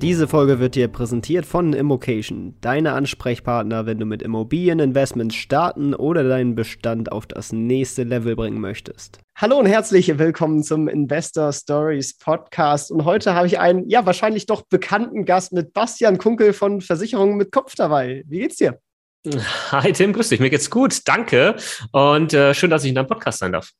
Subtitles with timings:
[0.00, 6.24] Diese Folge wird dir präsentiert von Immocation, deine Ansprechpartner, wenn du mit Immobilieninvestments starten oder
[6.26, 9.18] deinen Bestand auf das nächste Level bringen möchtest.
[9.36, 12.90] Hallo und herzlich willkommen zum Investor Stories Podcast.
[12.90, 17.36] Und heute habe ich einen, ja, wahrscheinlich doch bekannten Gast mit Bastian Kunkel von Versicherungen
[17.36, 18.24] mit Kopf dabei.
[18.26, 18.80] Wie geht's dir?
[19.70, 20.40] Hi Tim, grüß dich.
[20.40, 21.06] Mir geht's gut.
[21.06, 21.56] Danke.
[21.92, 23.70] Und äh, schön, dass ich in deinem Podcast sein darf.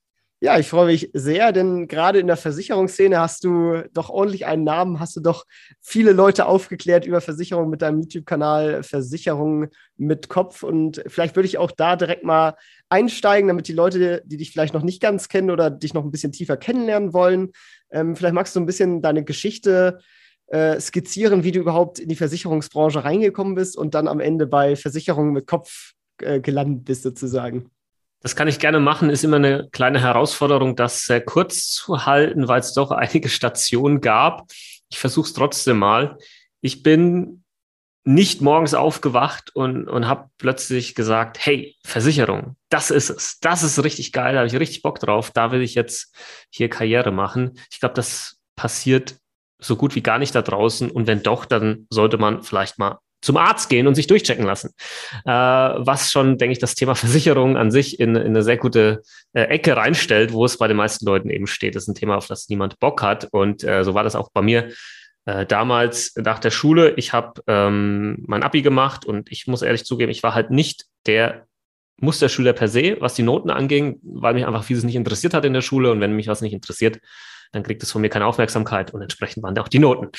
[0.43, 4.65] Ja, ich freue mich sehr, denn gerade in der Versicherungsszene hast du doch ordentlich einen
[4.65, 5.45] Namen, hast du doch
[5.83, 10.63] viele Leute aufgeklärt über Versicherungen mit deinem YouTube-Kanal Versicherungen mit Kopf.
[10.63, 12.57] Und vielleicht würde ich auch da direkt mal
[12.89, 16.11] einsteigen, damit die Leute, die dich vielleicht noch nicht ganz kennen oder dich noch ein
[16.11, 17.53] bisschen tiefer kennenlernen wollen,
[17.91, 19.99] ähm, vielleicht magst du ein bisschen deine Geschichte
[20.47, 24.75] äh, skizzieren, wie du überhaupt in die Versicherungsbranche reingekommen bist und dann am Ende bei
[24.75, 25.93] Versicherungen mit Kopf
[26.23, 27.71] äh, gelandet bist, sozusagen.
[28.21, 32.49] Das kann ich gerne machen, ist immer eine kleine Herausforderung, das sehr kurz zu halten,
[32.49, 34.47] weil es doch einige Stationen gab.
[34.91, 36.19] Ich versuche es trotzdem mal.
[36.61, 37.45] Ich bin
[38.05, 43.39] nicht morgens aufgewacht und, und habe plötzlich gesagt, hey, Versicherung, das ist es.
[43.41, 45.31] Das ist richtig geil, da habe ich richtig Bock drauf.
[45.31, 46.15] Da will ich jetzt
[46.51, 47.59] hier Karriere machen.
[47.71, 49.17] Ich glaube, das passiert
[49.59, 50.91] so gut wie gar nicht da draußen.
[50.91, 54.75] Und wenn doch, dann sollte man vielleicht mal zum Arzt gehen und sich durchchecken lassen.
[55.25, 59.03] Äh, was schon, denke ich, das Thema Versicherung an sich in, in eine sehr gute
[59.33, 61.75] äh, Ecke reinstellt, wo es bei den meisten Leuten eben steht.
[61.75, 63.29] Das ist ein Thema, auf das niemand Bock hat.
[63.31, 64.71] Und äh, so war das auch bei mir
[65.27, 66.95] äh, damals nach der Schule.
[66.97, 70.87] Ich habe ähm, mein Abi gemacht und ich muss ehrlich zugeben, ich war halt nicht
[71.07, 71.47] der
[72.01, 75.53] Musterschüler per se, was die Noten anging, weil mich einfach vieles nicht interessiert hat in
[75.53, 75.91] der Schule.
[75.91, 76.99] Und wenn mich was nicht interessiert,
[77.53, 80.11] dann kriegt es von mir keine Aufmerksamkeit und entsprechend waren da auch die Noten.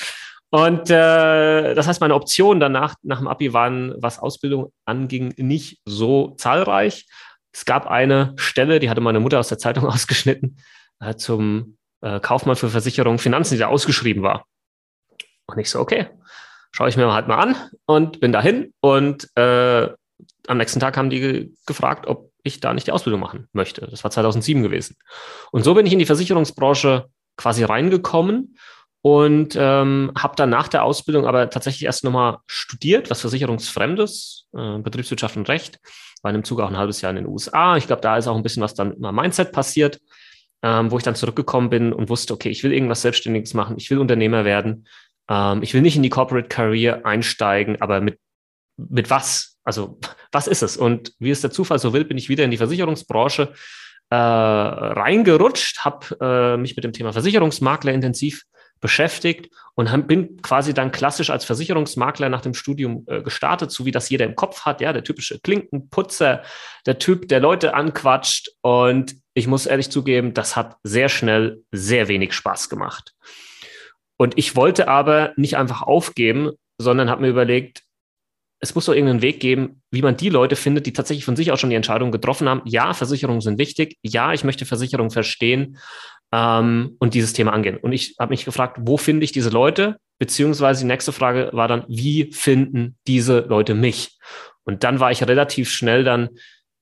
[0.54, 5.80] Und äh, das heißt, meine Optionen danach nach dem Abi waren, was Ausbildung anging, nicht
[5.86, 7.06] so zahlreich.
[7.52, 10.58] Es gab eine Stelle, die hatte meine Mutter aus der Zeitung ausgeschnitten,
[11.00, 14.44] äh, zum äh, Kaufmann für Versicherung Finanzen, die da ausgeschrieben war.
[15.46, 16.08] Und ich so, okay,
[16.70, 18.74] schaue ich mir halt mal an und bin dahin.
[18.80, 19.88] Und äh,
[20.48, 23.86] am nächsten Tag haben die ge gefragt, ob ich da nicht die Ausbildung machen möchte.
[23.86, 24.98] Das war 2007 gewesen.
[25.50, 27.06] Und so bin ich in die Versicherungsbranche
[27.38, 28.58] quasi reingekommen
[29.02, 34.78] und ähm, habe dann nach der Ausbildung aber tatsächlich erst nochmal studiert, was Versicherungsfremdes, äh,
[34.78, 35.80] Betriebswirtschaft und Recht,
[36.22, 37.76] war in dem Zug auch ein halbes Jahr in den USA.
[37.76, 40.00] Ich glaube, da ist auch ein bisschen was dann meinem Mindset passiert,
[40.62, 43.90] ähm, wo ich dann zurückgekommen bin und wusste, okay, ich will irgendwas Selbstständiges machen, ich
[43.90, 44.86] will Unternehmer werden,
[45.28, 48.20] ähm, ich will nicht in die Corporate Career einsteigen, aber mit,
[48.76, 49.58] mit was?
[49.64, 49.98] Also,
[50.30, 50.76] was ist es?
[50.76, 53.52] Und wie es der Zufall so will, bin ich wieder in die Versicherungsbranche
[54.10, 58.44] äh, reingerutscht, habe äh, mich mit dem Thema Versicherungsmakler intensiv
[58.82, 63.90] beschäftigt und bin quasi dann klassisch als Versicherungsmakler nach dem Studium äh, gestartet, so wie
[63.92, 66.42] das jeder im Kopf hat, ja, der typische Klinkenputzer,
[66.84, 72.08] der Typ, der Leute anquatscht und ich muss ehrlich zugeben, das hat sehr schnell sehr
[72.08, 73.14] wenig Spaß gemacht.
[74.18, 77.82] Und ich wollte aber nicht einfach aufgeben, sondern habe mir überlegt,
[78.58, 81.50] es muss doch irgendeinen Weg geben, wie man die Leute findet, die tatsächlich von sich
[81.50, 82.62] aus schon die Entscheidung getroffen haben.
[82.64, 83.96] Ja, Versicherungen sind wichtig.
[84.02, 85.78] Ja, ich möchte Versicherungen verstehen
[86.32, 87.76] ähm, und dieses Thema angehen.
[87.76, 89.98] Und ich habe mich gefragt, wo finde ich diese Leute?
[90.18, 94.18] Beziehungsweise die nächste Frage war dann, wie finden diese Leute mich?
[94.64, 96.30] Und dann war ich relativ schnell dann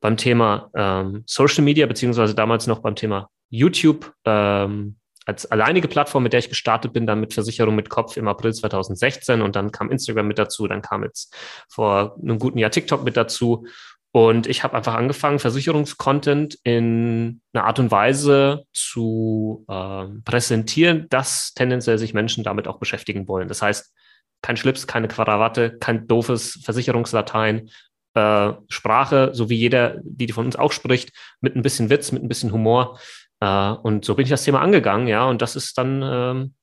[0.01, 4.97] beim Thema ähm, Social Media, beziehungsweise damals noch beim Thema YouTube ähm,
[5.27, 8.53] als alleinige Plattform, mit der ich gestartet bin, dann mit Versicherung mit Kopf im April
[8.53, 11.35] 2016 und dann kam Instagram mit dazu, dann kam jetzt
[11.69, 13.67] vor einem guten Jahr TikTok mit dazu
[14.13, 21.55] und ich habe einfach angefangen, Versicherungskontent in einer Art und Weise zu äh, präsentieren, dass
[21.55, 23.47] tendenziell sich Menschen damit auch beschäftigen wollen.
[23.47, 23.95] Das heißt,
[24.43, 27.71] kein Schlips, keine Krawatte, kein doofes Versicherungslatein,
[28.15, 32.23] äh, Sprache, so wie jeder, die von uns auch spricht, mit ein bisschen Witz, mit
[32.23, 32.99] ein bisschen Humor.
[33.39, 35.25] Äh, und so bin ich das Thema angegangen, ja.
[35.25, 36.55] Und das ist dann ähm,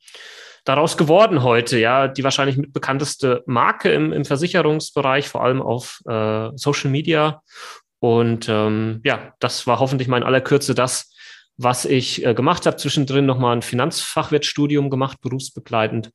[0.68, 6.50] daraus geworden heute, ja, die wahrscheinlich mitbekannteste Marke im, im Versicherungsbereich, vor allem auf äh,
[6.56, 7.42] Social Media.
[8.00, 11.16] Und ähm, ja, das war hoffentlich mal in aller Kürze das,
[11.56, 12.76] was ich äh, gemacht habe.
[12.76, 16.12] Zwischendrin nochmal ein Finanzfachwirtstudium gemacht, berufsbegleitend.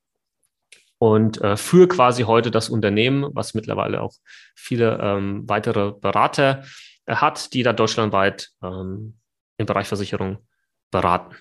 [0.99, 4.13] Und äh, für quasi heute das Unternehmen, was mittlerweile auch
[4.55, 6.63] viele ähm, weitere Berater
[7.07, 9.19] äh, hat, die da deutschlandweit ähm,
[9.57, 10.47] im Bereich Versicherung
[10.91, 11.35] beraten.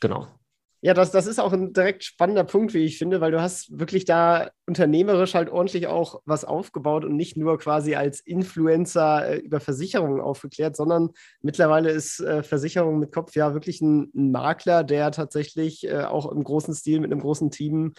[0.00, 0.37] Genau.
[0.80, 3.76] Ja, das, das ist auch ein direkt spannender Punkt, wie ich finde, weil du hast
[3.80, 9.36] wirklich da unternehmerisch halt ordentlich auch was aufgebaut und nicht nur quasi als Influencer äh,
[9.38, 11.10] über Versicherungen aufgeklärt, sondern
[11.42, 16.44] mittlerweile ist äh, Versicherung mit Kopf ja wirklich ein, Makler, der tatsächlich äh, auch im
[16.44, 17.94] großen Stil mit einem großen Team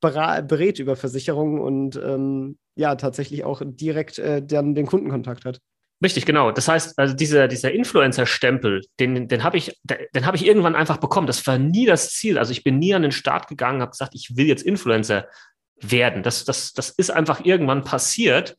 [0.00, 5.60] berät über Versicherungen und ähm, ja, tatsächlich auch direkt dann den Kundenkontakt hat.
[6.02, 6.50] Richtig, genau.
[6.50, 10.96] Das heißt, also dieser, dieser Influencer-Stempel, den, den habe ich, den habe ich irgendwann einfach
[10.96, 11.26] bekommen.
[11.26, 12.38] Das war nie das Ziel.
[12.38, 15.28] Also ich bin nie an den Start gegangen, habe gesagt, ich will jetzt Influencer
[15.76, 16.22] werden.
[16.22, 18.56] Das, das, das ist einfach irgendwann passiert,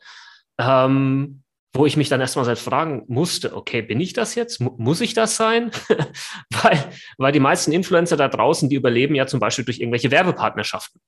[0.59, 1.41] ähm,
[1.73, 4.59] wo ich mich dann erstmal selbst fragen musste, okay, bin ich das jetzt?
[4.59, 5.71] M muss ich das sein?
[6.61, 11.01] weil, weil die meisten Influencer da draußen, die überleben ja zum Beispiel durch irgendwelche Werbepartnerschaften.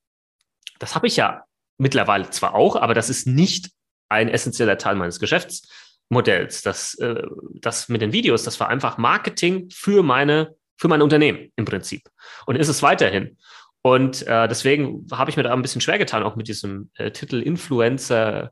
[0.80, 1.44] Das habe ich ja
[1.78, 3.72] mittlerweile zwar auch, aber das ist nicht
[4.10, 5.68] ein essentieller Teil meines Geschäfts.
[6.14, 6.62] Modells.
[6.62, 7.24] Das, äh,
[7.62, 12.10] das mit den Videos, das war einfach Marketing für meine, für mein Unternehmen im Prinzip.
[12.46, 13.38] Und ist es weiterhin.
[13.82, 17.12] Und äh, deswegen habe ich mir da ein bisschen schwer getan, auch mit diesem äh,
[17.12, 18.52] Titel Influencer,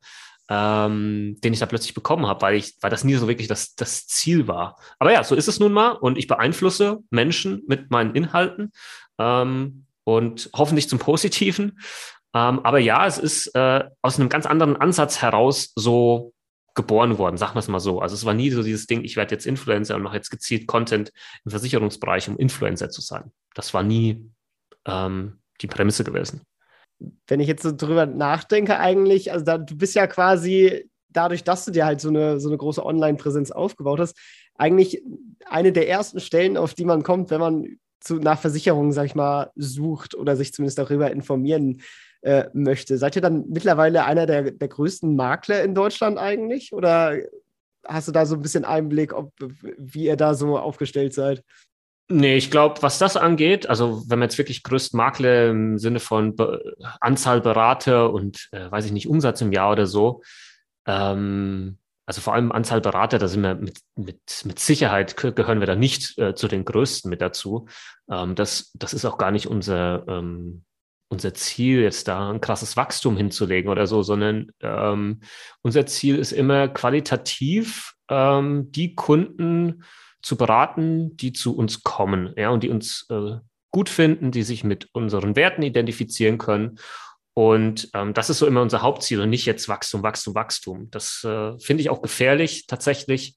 [0.49, 3.73] ähm, den ich da plötzlich bekommen habe, weil ich, weil das nie so wirklich das,
[3.75, 4.75] das Ziel war.
[4.99, 8.73] Aber ja, so ist es nun mal und ich beeinflusse Menschen mit meinen Inhalten
[9.17, 11.79] ähm, und hoffentlich zum Positiven.
[12.33, 16.33] Ähm, aber ja, es ist äh, aus einem ganz anderen Ansatz heraus so
[16.73, 17.99] geboren worden, sagen wir es mal so.
[17.99, 20.67] Also es war nie so dieses Ding, ich werde jetzt Influencer und mache jetzt gezielt
[20.67, 21.11] Content
[21.43, 23.31] im Versicherungsbereich, um Influencer zu sein.
[23.53, 24.29] Das war nie
[24.85, 26.41] ähm, die Prämisse gewesen.
[27.27, 31.65] Wenn ich jetzt so drüber nachdenke, eigentlich, also da, du bist ja quasi dadurch, dass
[31.65, 34.17] du dir halt so eine, so eine große Online-Präsenz aufgebaut hast,
[34.55, 35.01] eigentlich
[35.45, 39.15] eine der ersten Stellen, auf die man kommt, wenn man zu, nach Versicherungen, sag ich
[39.15, 41.81] mal, sucht oder sich zumindest darüber informieren
[42.21, 42.97] äh, möchte.
[42.97, 46.73] Seid ihr dann mittlerweile einer der, der größten Makler in Deutschland eigentlich?
[46.73, 47.17] Oder
[47.85, 49.33] hast du da so ein bisschen Einblick, ob,
[49.77, 51.43] wie ihr da so aufgestellt seid?
[52.09, 56.01] Nee, ich glaube, was das angeht, also wenn man jetzt wirklich größten Makler im Sinne
[56.01, 60.21] von Be Anzahl Berater und, äh, weiß ich nicht, Umsatz im Jahr oder so,
[60.85, 65.67] ähm, also vor allem Anzahl Berater, da sind wir mit, mit, mit Sicherheit gehören wir
[65.67, 67.67] da nicht äh, zu den größten mit dazu.
[68.09, 70.65] Ähm, das, das ist auch gar nicht unser, ähm,
[71.11, 75.19] unser Ziel, jetzt da ein krasses Wachstum hinzulegen oder so, sondern ähm,
[75.61, 79.83] unser Ziel ist immer qualitativ ähm, die Kunden
[80.21, 83.37] zu beraten, die zu uns kommen, ja, und die uns äh,
[83.71, 86.79] gut finden, die sich mit unseren Werten identifizieren können.
[87.33, 90.91] Und ähm, das ist so immer unser Hauptziel und nicht jetzt Wachstum, Wachstum, Wachstum.
[90.91, 93.35] Das äh, finde ich auch gefährlich tatsächlich,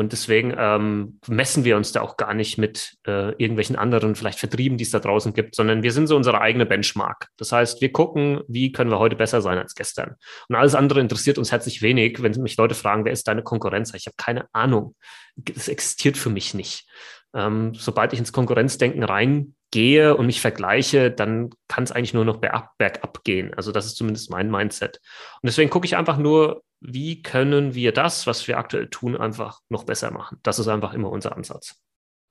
[0.00, 4.38] und deswegen ähm, messen wir uns da auch gar nicht mit äh, irgendwelchen anderen vielleicht
[4.38, 7.28] Vertrieben, die es da draußen gibt, sondern wir sind so unsere eigene Benchmark.
[7.36, 10.16] Das heißt, wir gucken, wie können wir heute besser sein als gestern.
[10.48, 12.22] Und alles andere interessiert uns herzlich wenig.
[12.22, 13.92] Wenn mich Leute fragen, wer ist deine Konkurrenz?
[13.92, 14.94] Ich habe keine Ahnung.
[15.36, 16.88] Das existiert für mich nicht.
[17.34, 22.38] Ähm, sobald ich ins Konkurrenzdenken reingehe und mich vergleiche, dann kann es eigentlich nur noch
[22.38, 23.52] bergab, bergab gehen.
[23.52, 24.98] Also das ist zumindest mein Mindset.
[25.42, 29.60] Und deswegen gucke ich einfach nur, wie können wir das, was wir aktuell tun, einfach
[29.68, 30.38] noch besser machen.
[30.42, 31.76] Das ist einfach immer unser Ansatz.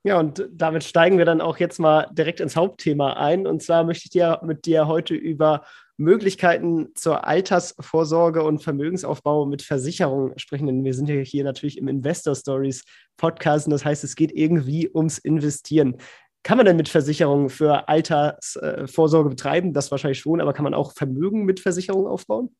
[0.02, 3.46] Ja, und damit steigen wir dann auch jetzt mal direkt ins Hauptthema ein.
[3.46, 5.64] Und zwar möchte ich dir mit dir heute über
[5.98, 10.66] Möglichkeiten zur Altersvorsorge und Vermögensaufbau mit Versicherung sprechen.
[10.66, 12.82] Denn wir sind ja hier natürlich im Investor Stories
[13.18, 13.66] Podcast.
[13.66, 15.98] Und das heißt, es geht irgendwie ums Investieren.
[16.42, 19.74] Kann man denn mit Versicherungen für Altersvorsorge betreiben?
[19.74, 22.56] Das wahrscheinlich schon, aber kann man auch Vermögen mit Versicherung aufbauen?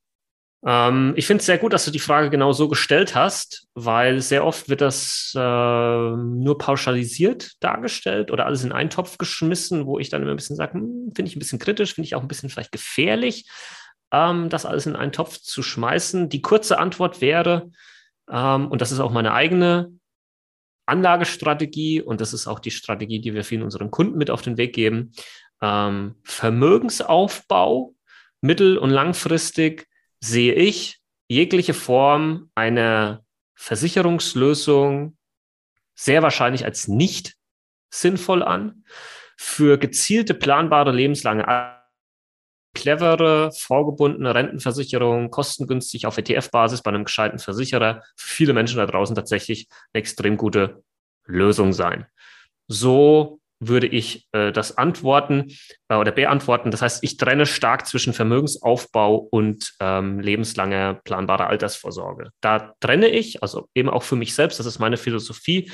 [0.65, 4.21] Ähm, ich finde es sehr gut, dass du die Frage genau so gestellt hast, weil
[4.21, 9.99] sehr oft wird das äh, nur pauschalisiert dargestellt oder alles in einen Topf geschmissen, wo
[9.99, 12.23] ich dann immer ein bisschen sage, hm, finde ich ein bisschen kritisch, finde ich auch
[12.23, 13.49] ein bisschen vielleicht gefährlich,
[14.13, 16.29] ähm, das alles in einen Topf zu schmeißen.
[16.29, 17.71] Die kurze Antwort wäre,
[18.31, 19.93] ähm, und das ist auch meine eigene
[20.85, 24.59] Anlagestrategie und das ist auch die Strategie, die wir vielen unseren Kunden mit auf den
[24.59, 25.13] Weg geben,
[25.63, 27.95] ähm, Vermögensaufbau
[28.43, 29.87] mittel- und langfristig
[30.21, 33.25] sehe ich jegliche Form einer
[33.55, 35.17] Versicherungslösung
[35.95, 37.37] sehr wahrscheinlich als nicht
[37.91, 38.85] sinnvoll an.
[39.37, 41.45] Für gezielte, planbare, lebenslange,
[42.75, 49.17] clevere, vorgebundene Rentenversicherung, kostengünstig auf ETF-Basis bei einem gescheiten Versicherer, für viele Menschen da draußen
[49.17, 50.83] tatsächlich eine extrem gute
[51.27, 52.07] Lösung sein.
[52.69, 55.53] So würde ich äh, das antworten
[55.89, 56.71] äh, oder beantworten.
[56.71, 62.31] Das heißt, ich trenne stark zwischen Vermögensaufbau und ähm, lebenslanger planbarer Altersvorsorge.
[62.41, 65.71] Da trenne ich, also eben auch für mich selbst, das ist meine Philosophie.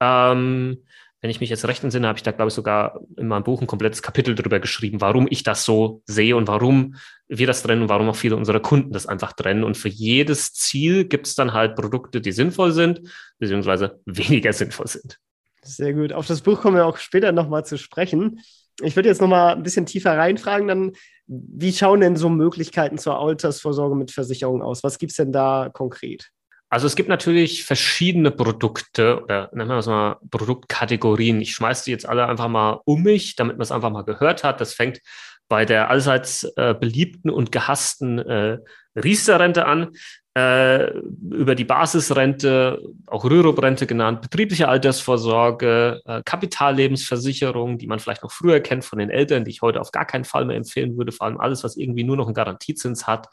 [0.00, 0.84] Ähm,
[1.22, 3.60] wenn ich mich jetzt recht entsinne, habe ich da, glaube ich, sogar in meinem Buch
[3.60, 6.96] ein komplettes Kapitel darüber geschrieben, warum ich das so sehe und warum
[7.28, 9.62] wir das trennen und warum auch viele unserer Kunden das einfach trennen.
[9.62, 13.02] Und für jedes Ziel gibt es dann halt Produkte, die sinnvoll sind,
[13.38, 15.18] beziehungsweise weniger sinnvoll sind.
[15.62, 16.12] Sehr gut.
[16.12, 18.40] Auf das Buch kommen wir auch später nochmal zu sprechen.
[18.82, 20.92] ich würde jetzt noch mal ein bisschen tiefer reinfragen, dann,
[21.26, 24.82] wie schauen denn so Möglichkeiten zur Altersvorsorge mit Versicherungen aus?
[24.82, 26.30] Was gibt es denn da konkret?
[26.70, 31.40] Also es gibt natürlich verschiedene Produkte oder nennen wir es mal Produktkategorien.
[31.40, 34.44] Ich schmeiße die jetzt alle einfach mal um mich, damit man es einfach mal gehört
[34.44, 34.60] hat.
[34.60, 35.00] Das fängt
[35.48, 38.58] bei der allseits äh, beliebten und gehassten äh,
[39.00, 39.88] Riester-Rente an,
[40.34, 48.30] äh, über die Basisrente, auch Rürup-Rente genannt, betriebliche Altersvorsorge, äh, Kapitallebensversicherung, die man vielleicht noch
[48.30, 51.12] früher kennt von den Eltern, die ich heute auf gar keinen Fall mehr empfehlen würde,
[51.12, 53.28] vor allem alles, was irgendwie nur noch einen Garantiezins hat.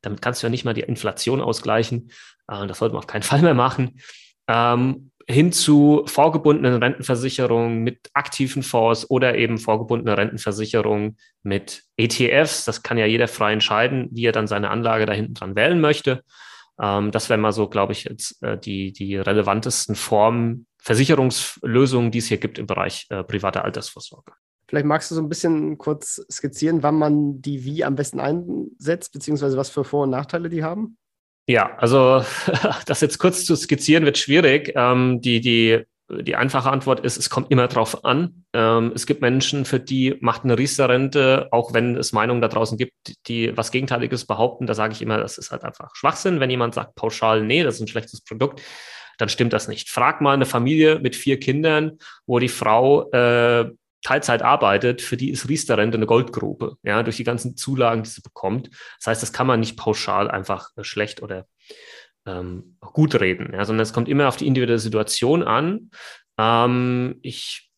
[0.00, 2.10] Damit kannst du ja nicht mal die Inflation ausgleichen.
[2.48, 4.00] Äh, das sollte man auf keinen Fall mehr machen.
[4.48, 12.64] Ähm, hin zu vorgebundenen Rentenversicherungen mit aktiven Fonds oder eben vorgebundene Rentenversicherungen mit ETFs.
[12.64, 15.80] Das kann ja jeder frei entscheiden, wie er dann seine Anlage da hinten dran wählen
[15.80, 16.22] möchte.
[16.80, 22.18] Ähm, das wären mal so, glaube ich, jetzt äh, die, die relevantesten Formen, Versicherungslösungen, die
[22.18, 24.32] es hier gibt im Bereich äh, privater Altersvorsorge.
[24.66, 29.12] Vielleicht magst du so ein bisschen kurz skizzieren, wann man die wie am besten einsetzt,
[29.12, 30.96] beziehungsweise was für Vor- und Nachteile die haben?
[31.48, 32.22] Ja, also
[32.86, 34.72] das jetzt kurz zu skizzieren wird schwierig.
[34.76, 38.44] Ähm, die, die, die einfache Antwort ist, es kommt immer drauf an.
[38.52, 42.76] Ähm, es gibt Menschen, für die macht eine Riester-Rente, auch wenn es Meinungen da draußen
[42.76, 42.92] gibt,
[43.28, 46.38] die was Gegenteiliges behaupten, da sage ich immer, das ist halt einfach Schwachsinn.
[46.38, 48.60] Wenn jemand sagt pauschal, nee, das ist ein schlechtes Produkt,
[49.16, 49.88] dann stimmt das nicht.
[49.88, 53.70] Frag mal eine Familie mit vier Kindern, wo die Frau äh,
[54.02, 58.22] Teilzeit arbeitet, für die ist Riester-Rente eine Goldgrube, ja, durch die ganzen Zulagen, die sie
[58.22, 58.70] bekommt.
[58.98, 61.46] Das heißt, das kann man nicht pauschal einfach äh, schlecht oder
[62.26, 65.90] ähm, gut reden, ja, sondern es kommt immer auf die individuelle Situation an.
[66.38, 67.68] Ähm, ich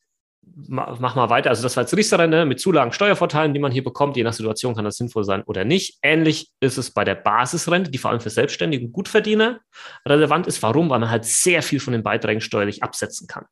[0.69, 1.51] mach mal weiter.
[1.51, 4.17] Also das war jetzt Riester-Rente mit Zulagen, Steuervorteilen, die man hier bekommt.
[4.17, 5.99] Je nach Situation kann das sinnvoll sein oder nicht.
[6.03, 9.61] Ähnlich ist es bei der Basisrente, die vor allem für Selbstständige und Gutverdiener
[10.07, 10.63] relevant ist.
[10.63, 10.91] Warum?
[10.91, 13.47] Weil man halt sehr viel von den Beiträgen steuerlich absetzen kann.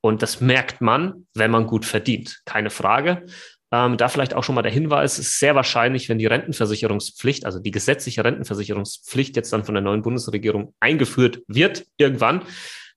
[0.00, 2.40] Und das merkt man, wenn man gut verdient.
[2.44, 3.26] Keine Frage.
[3.72, 7.46] Ähm, da vielleicht auch schon mal der Hinweis, es ist sehr wahrscheinlich, wenn die Rentenversicherungspflicht,
[7.46, 12.42] also die gesetzliche Rentenversicherungspflicht jetzt dann von der neuen Bundesregierung eingeführt wird, irgendwann,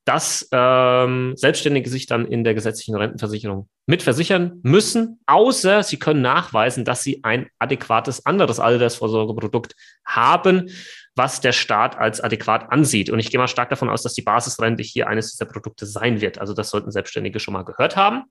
[0.06, 6.86] dass ähm, Selbstständige sich dann in der gesetzlichen Rentenversicherung mitversichern müssen, außer sie können nachweisen,
[6.86, 10.70] dass sie ein adäquates anderes Altersvorsorgeprodukt haben,
[11.16, 13.10] was der Staat als adäquat ansieht.
[13.10, 16.22] Und ich gehe mal stark davon aus, dass die Basisrente hier eines dieser Produkte sein
[16.22, 16.40] wird.
[16.40, 18.24] Also das sollten Selbstständige schon mal gehört haben.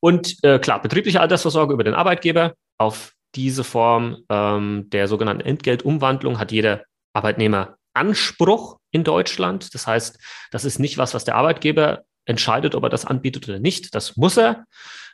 [0.00, 2.54] Und äh, klar, betriebliche Altersvorsorge über den Arbeitgeber.
[2.78, 9.74] Auf diese Form ähm, der sogenannten Entgeltumwandlung hat jeder Arbeitnehmer Anspruch in Deutschland.
[9.74, 10.18] Das heißt,
[10.50, 13.94] das ist nicht was, was der Arbeitgeber entscheidet, ob er das anbietet oder nicht.
[13.94, 14.64] Das muss er,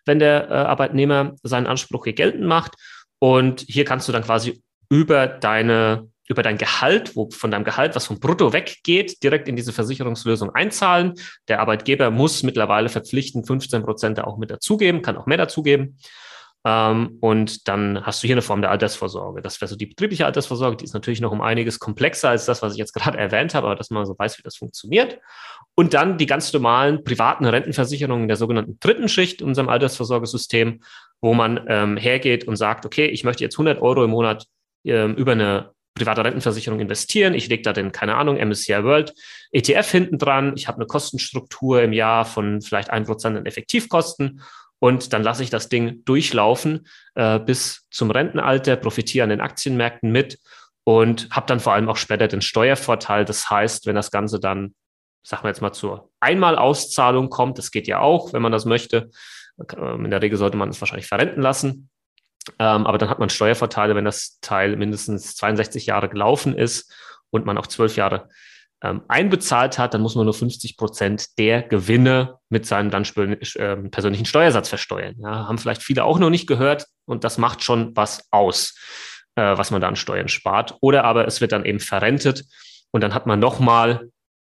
[0.06, 2.74] wenn der äh, Arbeitnehmer seinen Anspruch hier geltend macht.
[3.18, 7.96] Und hier kannst du dann quasi über deine über dein Gehalt, wo von deinem Gehalt,
[7.96, 11.14] was vom Brutto weggeht, direkt in diese Versicherungslösung einzahlen.
[11.48, 15.98] Der Arbeitgeber muss mittlerweile verpflichtend 15 Prozent auch mit dazugeben, kann auch mehr dazugeben.
[16.64, 19.42] Ähm, und dann hast du hier eine Form der Altersvorsorge.
[19.42, 22.62] Das wäre so die betriebliche Altersvorsorge, die ist natürlich noch um einiges komplexer als das,
[22.62, 25.18] was ich jetzt gerade erwähnt habe, aber dass man so weiß, wie das funktioniert.
[25.74, 30.82] Und dann die ganz normalen privaten Rentenversicherungen der sogenannten dritten Schicht in unserem Altersvorsorgesystem,
[31.20, 34.46] wo man ähm, hergeht und sagt, okay, ich möchte jetzt 100 Euro im Monat
[34.84, 37.34] ähm, über eine private Rentenversicherung investieren.
[37.34, 39.14] Ich lege da den, keine Ahnung, MSCI World
[39.52, 40.54] ETF hinten dran.
[40.56, 44.40] Ich habe eine Kostenstruktur im Jahr von vielleicht ein Prozent an Effektivkosten
[44.80, 50.10] und dann lasse ich das Ding durchlaufen äh, bis zum Rentenalter, profitiere an den Aktienmärkten
[50.10, 50.38] mit
[50.84, 53.24] und habe dann vor allem auch später den Steuervorteil.
[53.24, 54.74] Das heißt, wenn das Ganze dann,
[55.22, 59.10] sagen wir jetzt mal, zur Einmalauszahlung kommt, das geht ja auch, wenn man das möchte.
[59.76, 61.89] Ähm, in der Regel sollte man es wahrscheinlich verrenten lassen.
[62.58, 66.92] Ähm, aber dann hat man Steuervorteile, wenn das Teil mindestens 62 Jahre gelaufen ist
[67.30, 68.28] und man auch zwölf Jahre
[68.82, 73.76] ähm, einbezahlt hat, dann muss man nur 50 Prozent der Gewinne mit seinem dann äh,
[73.90, 75.16] persönlichen Steuersatz versteuern.
[75.18, 78.74] Ja, haben vielleicht viele auch noch nicht gehört und das macht schon was aus,
[79.34, 80.76] äh, was man da an Steuern spart.
[80.80, 82.44] Oder aber es wird dann eben verrentet
[82.90, 84.08] und dann hat man nochmal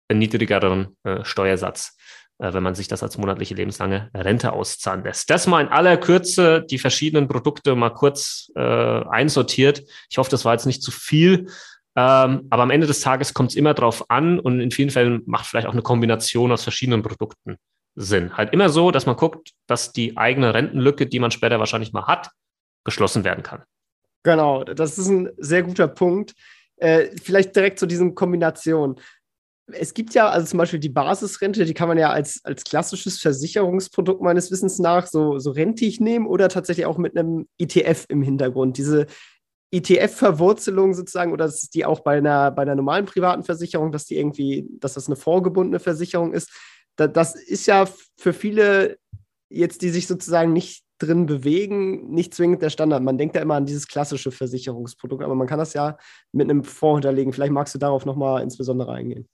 [0.08, 1.97] einen niedrigeren äh, Steuersatz,
[2.38, 5.28] wenn man sich das als monatliche lebenslange Rente auszahlen lässt.
[5.30, 9.82] Das mal in aller Kürze die verschiedenen Produkte mal kurz äh, einsortiert.
[10.10, 11.48] Ich hoffe, das war jetzt nicht zu viel.
[11.96, 15.22] Ähm, aber am Ende des Tages kommt es immer drauf an und in vielen Fällen
[15.26, 17.56] macht vielleicht auch eine Kombination aus verschiedenen Produkten
[17.96, 18.36] Sinn.
[18.36, 22.06] Halt immer so, dass man guckt, dass die eigene Rentenlücke, die man später wahrscheinlich mal
[22.06, 22.30] hat,
[22.84, 23.64] geschlossen werden kann.
[24.22, 26.34] Genau, das ist ein sehr guter Punkt.
[26.76, 29.00] Äh, vielleicht direkt zu diesen Kombinationen.
[29.72, 33.20] Es gibt ja also zum Beispiel die Basisrente, die kann man ja als, als klassisches
[33.20, 38.22] Versicherungsprodukt meines Wissens nach so, so rentig nehmen oder tatsächlich auch mit einem ETF im
[38.22, 38.78] Hintergrund.
[38.78, 39.06] Diese
[39.70, 44.16] ETF-Verwurzelung sozusagen, oder ist die auch bei einer, bei einer normalen privaten Versicherung, dass die
[44.16, 46.50] irgendwie, dass das eine vorgebundene Versicherung ist,
[46.96, 48.98] da, das ist ja für viele
[49.50, 53.02] jetzt, die sich sozusagen nicht drin bewegen, nicht zwingend der Standard.
[53.02, 55.96] Man denkt ja immer an dieses klassische Versicherungsprodukt, aber man kann das ja
[56.32, 57.32] mit einem Fonds hinterlegen.
[57.32, 59.28] Vielleicht magst du darauf nochmal insbesondere eingehen.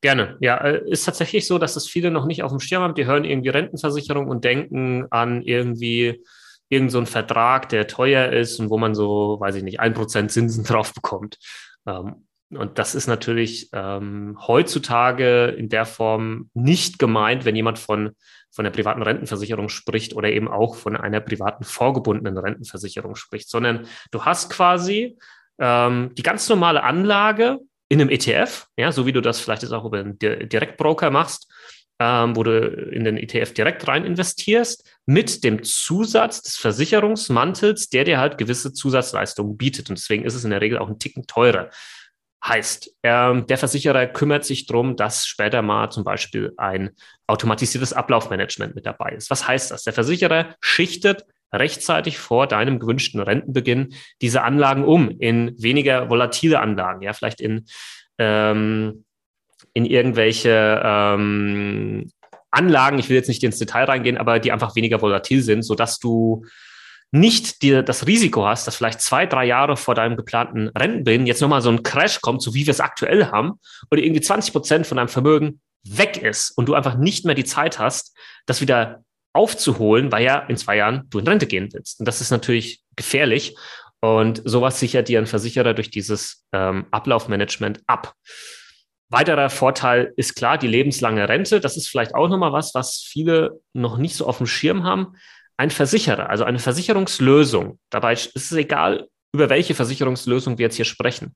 [0.00, 0.36] Gerne.
[0.40, 2.94] Ja, äh, ist tatsächlich so, dass das viele noch nicht auf dem Schirm haben.
[2.94, 6.22] Die hören irgendwie Rentenversicherung und denken an irgendwie
[6.68, 10.30] irgendeinen so Vertrag, der teuer ist und wo man so, weiß ich nicht, ein Prozent
[10.30, 11.38] Zinsen drauf bekommt.
[11.86, 18.12] Ähm, und das ist natürlich ähm, heutzutage in der Form nicht gemeint, wenn jemand von,
[18.50, 23.86] von der privaten Rentenversicherung spricht oder eben auch von einer privaten vorgebundenen Rentenversicherung spricht, sondern
[24.12, 25.18] du hast quasi
[25.58, 29.72] ähm, die ganz normale Anlage in einem ETF, ja, so wie du das vielleicht jetzt
[29.72, 31.50] auch über einen Direktbroker machst,
[32.00, 32.60] ähm, wo du
[32.92, 38.72] in den ETF direkt rein investierst, mit dem Zusatz des Versicherungsmantels, der dir halt gewisse
[38.72, 39.88] Zusatzleistungen bietet.
[39.88, 41.70] Und deswegen ist es in der Regel auch ein Ticken teurer.
[42.44, 46.90] Heißt, ähm, der Versicherer kümmert sich darum, dass später mal zum Beispiel ein
[47.26, 49.28] automatisiertes Ablaufmanagement mit dabei ist.
[49.30, 49.82] Was heißt das?
[49.82, 57.02] Der Versicherer schichtet rechtzeitig vor deinem gewünschten Rentenbeginn diese Anlagen um in weniger volatile Anlagen,
[57.02, 57.66] ja, vielleicht in,
[58.18, 59.04] ähm,
[59.74, 62.10] in irgendwelche ähm,
[62.50, 65.98] Anlagen, ich will jetzt nicht ins Detail reingehen, aber die einfach weniger volatil sind, sodass
[65.98, 66.44] du
[67.10, 71.40] nicht dir das Risiko hast, dass vielleicht zwei, drei Jahre vor deinem geplanten Rentenbeginn jetzt
[71.40, 74.86] nochmal so ein Crash kommt, so wie wir es aktuell haben, oder irgendwie 20 Prozent
[74.86, 79.04] von deinem Vermögen weg ist und du einfach nicht mehr die Zeit hast, das wieder
[79.38, 82.00] aufzuholen, weil ja in zwei Jahren du in Rente gehen willst.
[82.00, 83.56] Und das ist natürlich gefährlich.
[84.00, 88.14] Und sowas sichert dir ein Versicherer durch dieses ähm, Ablaufmanagement ab.
[89.10, 91.60] Weiterer Vorteil ist klar die lebenslange Rente.
[91.60, 95.14] Das ist vielleicht auch nochmal was, was viele noch nicht so auf dem Schirm haben.
[95.56, 100.84] Ein Versicherer, also eine Versicherungslösung, dabei ist es egal, über welche Versicherungslösung wir jetzt hier
[100.84, 101.34] sprechen,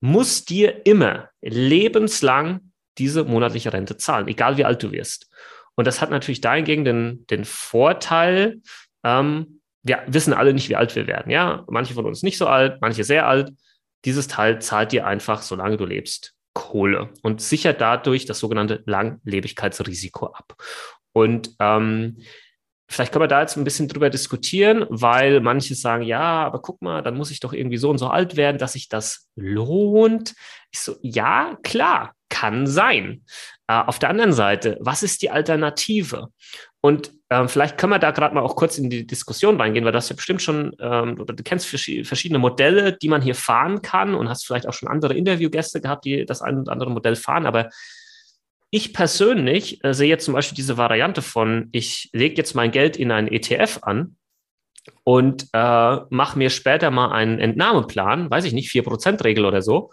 [0.00, 5.30] muss dir immer lebenslang diese monatliche Rente zahlen, egal wie alt du wirst.
[5.76, 8.60] Und das hat natürlich dahingegen den, den Vorteil,
[9.04, 11.30] ähm, wir wissen alle nicht, wie alt wir werden.
[11.30, 13.52] Ja, manche von uns nicht so alt, manche sehr alt.
[14.04, 20.26] Dieses Teil zahlt dir einfach, solange du lebst, Kohle und sichert dadurch das sogenannte Langlebigkeitsrisiko
[20.26, 20.54] ab.
[21.12, 22.18] Und ähm,
[22.86, 26.82] Vielleicht können wir da jetzt ein bisschen drüber diskutieren, weil manche sagen, ja, aber guck
[26.82, 30.34] mal, dann muss ich doch irgendwie so und so alt werden, dass sich das lohnt.
[30.70, 33.24] Ich so, ja, klar, kann sein.
[33.66, 36.28] Äh, auf der anderen Seite, was ist die Alternative?
[36.80, 39.92] Und ähm, vielleicht können wir da gerade mal auch kurz in die Diskussion reingehen, weil
[39.92, 43.80] du hast ja bestimmt schon, ähm, oder du kennst verschiedene Modelle, die man hier fahren
[43.80, 47.16] kann und hast vielleicht auch schon andere Interviewgäste gehabt, die das ein oder andere Modell
[47.16, 47.46] fahren.
[47.46, 47.70] Aber
[48.70, 52.98] ich persönlich äh, sehe jetzt zum Beispiel diese Variante von, ich lege jetzt mein Geld
[52.98, 54.16] in einen ETF an
[55.04, 59.90] und äh, mache mir später mal einen Entnahmeplan, weiß ich nicht, 4%-Regel oder so,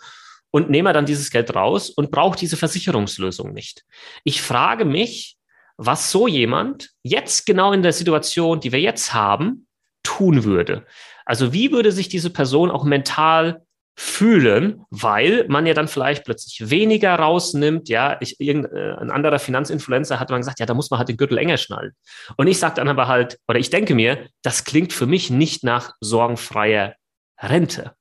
[0.52, 3.84] und nehme dann dieses Geld raus und brauche diese Versicherungslösung nicht.
[4.24, 5.38] Ich frage mich,
[5.78, 9.68] was so jemand jetzt genau in der Situation, die wir jetzt haben,
[10.04, 10.86] tun würde.
[11.26, 13.62] Also wie würde sich diese Person auch mental
[13.96, 17.90] fühlen, weil man ja dann vielleicht plötzlich weniger rausnimmt.
[17.90, 21.10] Ja, ich, irgendein äh, ein anderer Finanzinfluencer hat dann gesagt, ja, da muss man halt
[21.10, 21.92] den Gürtel enger schnallen.
[22.38, 25.64] Und ich sage dann aber halt, oder ich denke mir, das klingt für mich nicht
[25.64, 26.96] nach sorgenfreier
[27.40, 27.94] Rente.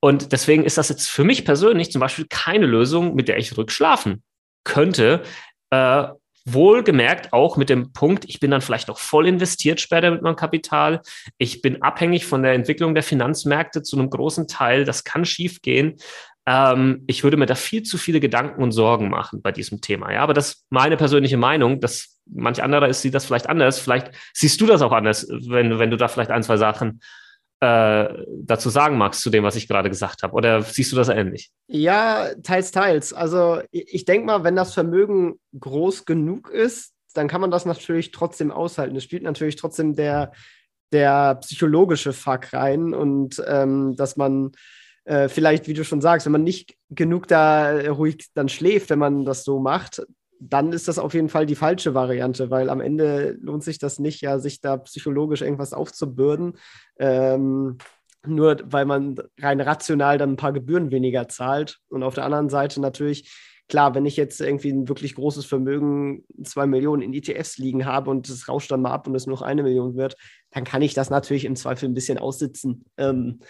[0.00, 3.56] Und deswegen ist das jetzt für mich persönlich zum Beispiel keine Lösung, mit der ich
[3.56, 4.22] rückschlafen
[4.64, 5.22] könnte.
[5.70, 6.08] Äh,
[6.46, 10.36] Wohlgemerkt auch mit dem Punkt, ich bin dann vielleicht noch voll investiert später mit meinem
[10.36, 11.02] Kapital.
[11.36, 14.84] Ich bin abhängig von der Entwicklung der Finanzmärkte zu einem großen Teil.
[14.84, 15.96] Das kann schiefgehen.
[16.46, 20.12] Ähm, ich würde mir da viel zu viele Gedanken und Sorgen machen bei diesem Thema.
[20.12, 21.80] Ja, aber das ist meine persönliche Meinung.
[21.80, 23.78] Das manch anderer ist, sieht das vielleicht anders.
[23.78, 27.00] Vielleicht siehst du das auch anders, wenn, wenn du da vielleicht ein, zwei Sachen
[27.60, 30.34] äh, dazu sagen magst zu dem, was ich gerade gesagt habe.
[30.34, 31.50] Oder siehst du das ähnlich?
[31.66, 33.12] Ja, teils, teils.
[33.12, 38.12] Also ich denke mal, wenn das Vermögen groß genug ist, dann kann man das natürlich
[38.12, 38.96] trotzdem aushalten.
[38.96, 40.32] Es spielt natürlich trotzdem der,
[40.92, 44.52] der psychologische Fuck rein und ähm, dass man
[45.04, 48.98] äh, vielleicht, wie du schon sagst, wenn man nicht genug da ruhig dann schläft, wenn
[48.98, 50.02] man das so macht,
[50.40, 53.98] dann ist das auf jeden Fall die falsche Variante, weil am Ende lohnt sich das
[53.98, 56.54] nicht, ja, sich da psychologisch irgendwas aufzubürden,
[56.98, 57.76] ähm,
[58.26, 61.78] nur weil man rein rational dann ein paar Gebühren weniger zahlt.
[61.88, 63.30] Und auf der anderen Seite natürlich,
[63.68, 68.10] klar, wenn ich jetzt irgendwie ein wirklich großes Vermögen, zwei Millionen in ETFs liegen habe
[68.10, 70.16] und es rauscht dann mal ab und es nur noch eine Million wird,
[70.50, 72.84] dann kann ich das natürlich im Zweifel ein bisschen aussitzen.
[72.96, 73.40] Ähm,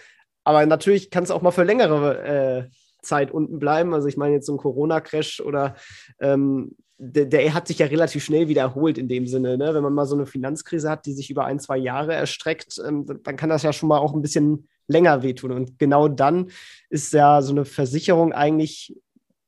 [0.43, 2.69] aber natürlich kann es auch mal für längere äh,
[3.01, 3.93] Zeit unten bleiben.
[3.93, 5.75] Also ich meine jetzt so ein Corona-Crash oder
[6.19, 9.57] ähm, der, der, hat sich ja relativ schnell wiederholt in dem Sinne.
[9.57, 9.73] Ne?
[9.73, 13.05] Wenn man mal so eine Finanzkrise hat, die sich über ein, zwei Jahre erstreckt, ähm,
[13.23, 15.51] dann kann das ja schon mal auch ein bisschen länger wehtun.
[15.51, 16.51] Und genau dann
[16.89, 18.95] ist ja so eine Versicherung eigentlich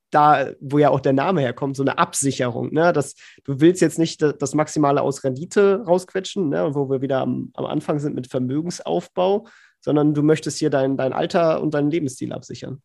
[0.09, 2.73] da, wo ja auch der Name herkommt, so eine Absicherung.
[2.73, 2.93] Ne?
[2.93, 6.73] Das, du willst jetzt nicht das Maximale aus Rendite rausquetschen, ne?
[6.73, 9.47] wo wir wieder am, am Anfang sind mit Vermögensaufbau,
[9.79, 12.81] sondern du möchtest hier dein, dein Alter und deinen Lebensstil absichern.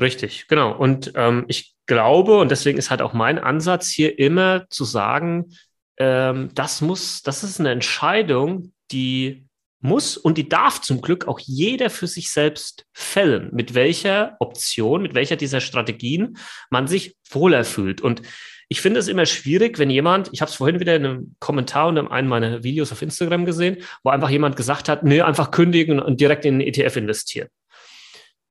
[0.00, 0.76] Richtig, genau.
[0.76, 5.52] Und ähm, ich glaube, und deswegen ist halt auch mein Ansatz hier immer zu sagen,
[5.98, 9.46] ähm, das muss, das ist eine Entscheidung, die
[9.80, 15.02] muss und die darf zum Glück auch jeder für sich selbst fällen, mit welcher Option,
[15.02, 16.38] mit welcher dieser Strategien
[16.70, 18.00] man sich wohler fühlt.
[18.00, 18.22] Und
[18.68, 21.88] ich finde es immer schwierig, wenn jemand, ich habe es vorhin wieder in einem Kommentar
[21.88, 26.00] unter einem meiner Videos auf Instagram gesehen, wo einfach jemand gesagt hat, nee, einfach kündigen
[26.00, 27.48] und direkt in den ETF investieren.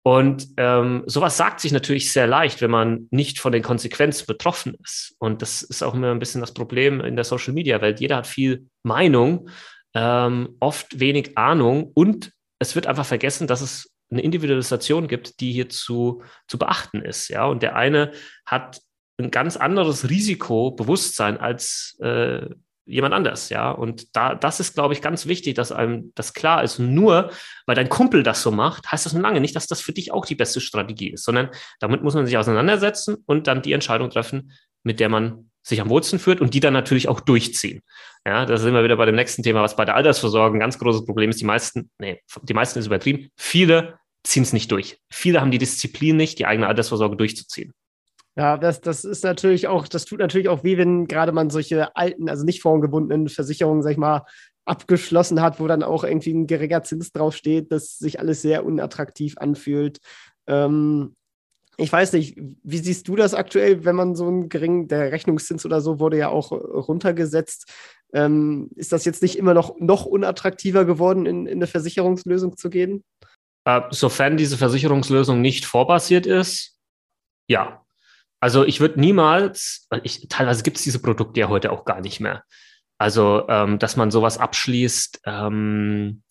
[0.06, 4.76] Und ähm, sowas sagt sich natürlich sehr leicht, wenn man nicht von den Konsequenzen betroffen
[4.84, 5.16] ist.
[5.18, 8.02] Und das ist auch immer ein bisschen das Problem in der Social-Media-Welt.
[8.02, 9.50] Jeder hat viel Meinung,
[9.96, 15.54] ähm, oft wenig Ahnung und es wird einfach vergessen, dass es eine Individualisation gibt, die
[15.54, 17.30] hier zu, zu beachten ist.
[17.30, 17.46] Ja?
[17.46, 18.12] Und der eine
[18.46, 18.82] hat
[19.18, 22.48] ein ganz anderes Risikobewusstsein als äh,
[22.86, 23.72] jemand anders, ja.
[23.72, 26.80] Und da, das ist, glaube ich, ganz wichtig, dass einem das klar ist.
[26.80, 27.32] Nur
[27.65, 30.26] weil dein Kumpel das so macht, heißt das lange nicht, dass das für dich auch
[30.26, 34.52] die beste Strategie ist, sondern damit muss man sich auseinandersetzen und dann die Entscheidung treffen,
[34.84, 37.82] mit der man sich am wohlsten führt und die dann natürlich auch durchziehen.
[38.26, 40.78] Ja, da sind wir wieder bei dem nächsten Thema, was bei der Altersvorsorge ein ganz
[40.78, 41.39] großes Problem ist.
[41.39, 43.30] Die meisten, nee, die meisten ist übertrieben.
[43.38, 44.98] Viele ziehen es nicht durch.
[45.10, 47.74] Viele haben die Disziplin nicht, die eigene Altersvorsorge durchzuziehen.
[48.36, 51.96] Ja, das, das ist natürlich auch, das tut natürlich auch weh, wenn gerade man solche
[51.96, 54.26] alten, also nicht formgebundenen Versicherungen, sag ich mal,
[54.65, 59.36] abgeschlossen hat, wo dann auch irgendwie ein geringer Zins draufsteht, dass sich alles sehr unattraktiv
[59.38, 60.00] anfühlt.
[60.48, 61.15] Ähm,
[61.78, 65.65] ich weiß nicht, wie siehst du das aktuell, wenn man so einen geringen, der Rechnungszins
[65.65, 67.72] oder so wurde ja auch runtergesetzt.
[68.13, 72.69] Ähm, ist das jetzt nicht immer noch, noch unattraktiver geworden, in, in eine Versicherungslösung zu
[72.69, 73.04] gehen?
[73.65, 76.78] Äh, sofern diese Versicherungslösung nicht vorbasiert ist,
[77.48, 77.83] ja.
[78.44, 82.20] Also ich würde niemals, ich, teilweise gibt es diese Produkte ja heute auch gar nicht
[82.20, 82.44] mehr.
[82.98, 86.24] Also, ähm, dass man sowas abschließt, ähm,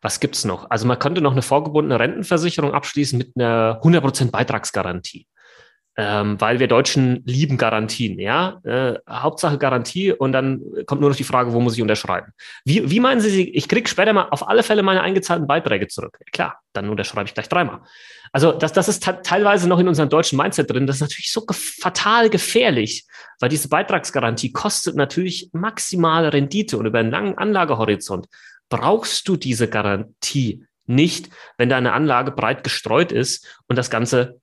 [0.00, 0.70] was gibt's noch?
[0.70, 5.26] Also man könnte noch eine vorgebundene Rentenversicherung abschließen mit einer 100% Beitragsgarantie
[6.02, 8.58] ähm, weil wir Deutschen lieben Garantien, ja.
[8.64, 12.32] Äh, Hauptsache Garantie und dann kommt nur noch die Frage, wo muss ich unterschreiben?
[12.64, 16.18] Wie, wie meinen Sie, ich kriege später mal auf alle Fälle meine eingezahlten Beiträge zurück?
[16.32, 17.80] Klar, dann unterschreibe ich gleich dreimal.
[18.32, 20.86] Also das, das ist teilweise noch in unserem deutschen Mindset drin.
[20.86, 23.04] Das ist natürlich so ge fatal gefährlich,
[23.38, 28.26] weil diese Beitragsgarantie kostet natürlich maximale Rendite und über einen langen Anlagehorizont
[28.70, 34.40] brauchst du diese Garantie nicht, wenn deine Anlage breit gestreut ist und das Ganze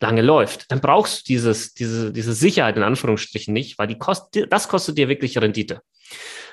[0.00, 4.52] lange läuft, dann brauchst du dieses, diese, diese Sicherheit in Anführungsstrichen nicht, weil die kostet,
[4.52, 5.80] das kostet dir wirklich Rendite.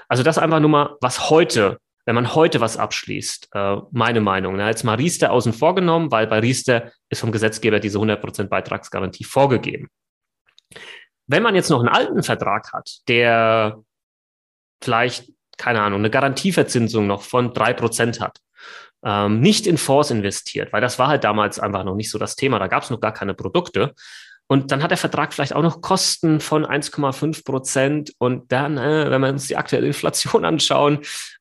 [0.08, 4.56] Also das einfach nur mal, was heute, wenn man heute was abschließt, äh, meine Meinung.
[4.56, 4.68] Ne?
[4.68, 9.90] Jetzt mal Riester außen vorgenommen, weil bei Riester ist vom Gesetzgeber diese 100% Beitragsgarantie vorgegeben.
[11.28, 13.82] Wenn man jetzt noch einen alten Vertrag hat, der
[14.82, 18.40] vielleicht, keine Ahnung, eine Garantieverzinsung noch von drei Prozent hat,
[19.04, 22.36] ähm, nicht in Fonds investiert, weil das war halt damals einfach noch nicht so das
[22.36, 22.60] Thema.
[22.60, 23.94] Da gab es noch gar keine Produkte.
[24.50, 28.14] Und dann hat der Vertrag vielleicht auch noch Kosten von 1,5 Prozent.
[28.18, 31.00] Und dann, äh, wenn wir uns die aktuelle Inflation anschauen,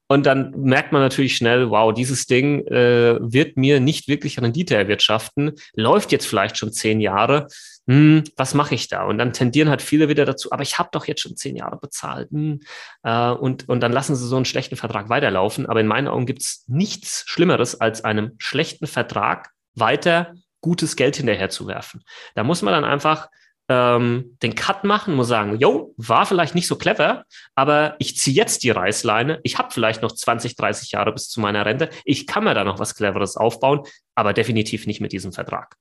[0.09, 4.77] und dann merkt man natürlich schnell, wow, dieses Ding äh, wird mir nicht wirklich Rendite
[4.77, 7.49] erwirtschaften, läuft jetzt vielleicht schon zehn Jahre
[7.89, 9.05] hm, was mache ich da?
[9.05, 11.79] Und dann tendieren halt viele wieder dazu, aber ich habe doch jetzt schon zehn Jahre
[11.79, 12.31] bezahlt.
[12.31, 12.61] Hm,
[13.05, 15.67] äh, und, und dann lassen sie so einen schlechten Vertrag weiterlaufen.
[15.67, 21.17] Aber in meinen Augen gibt es nichts Schlimmeres, als einem schlechten Vertrag weiter gutes Geld
[21.17, 22.03] hinterherzuwerfen.
[22.35, 23.29] Da muss man dann einfach
[23.69, 27.25] ähm, den Cut machen, muss sagen, yo, war vielleicht nicht so clever,
[27.55, 29.41] aber ich ziehe jetzt die Reißleine.
[29.43, 31.91] Ich habe vielleicht noch 20, 30 Jahre bis zu meiner Rente.
[32.05, 33.83] Ich kann mir da noch was Cleveres aufbauen,
[34.15, 35.77] aber definitiv nicht mit diesem Vertrag.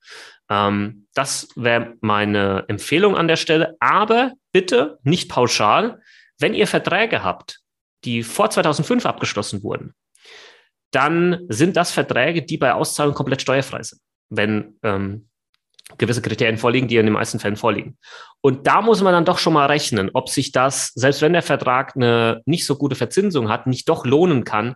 [0.49, 3.75] Ähm, das wäre meine Empfehlung an der Stelle.
[3.79, 6.01] Aber bitte nicht pauschal.
[6.39, 7.61] Wenn ihr Verträge habt,
[8.03, 9.93] die vor 2005 abgeschlossen wurden,
[10.91, 14.01] dann sind das Verträge, die bei Auszahlung komplett steuerfrei sind.
[14.29, 15.29] Wenn ähm,
[15.97, 17.97] gewisse Kriterien vorliegen, die in den meisten Fällen vorliegen.
[18.41, 21.41] Und da muss man dann doch schon mal rechnen, ob sich das, selbst wenn der
[21.41, 24.75] Vertrag eine nicht so gute Verzinsung hat, nicht doch lohnen kann,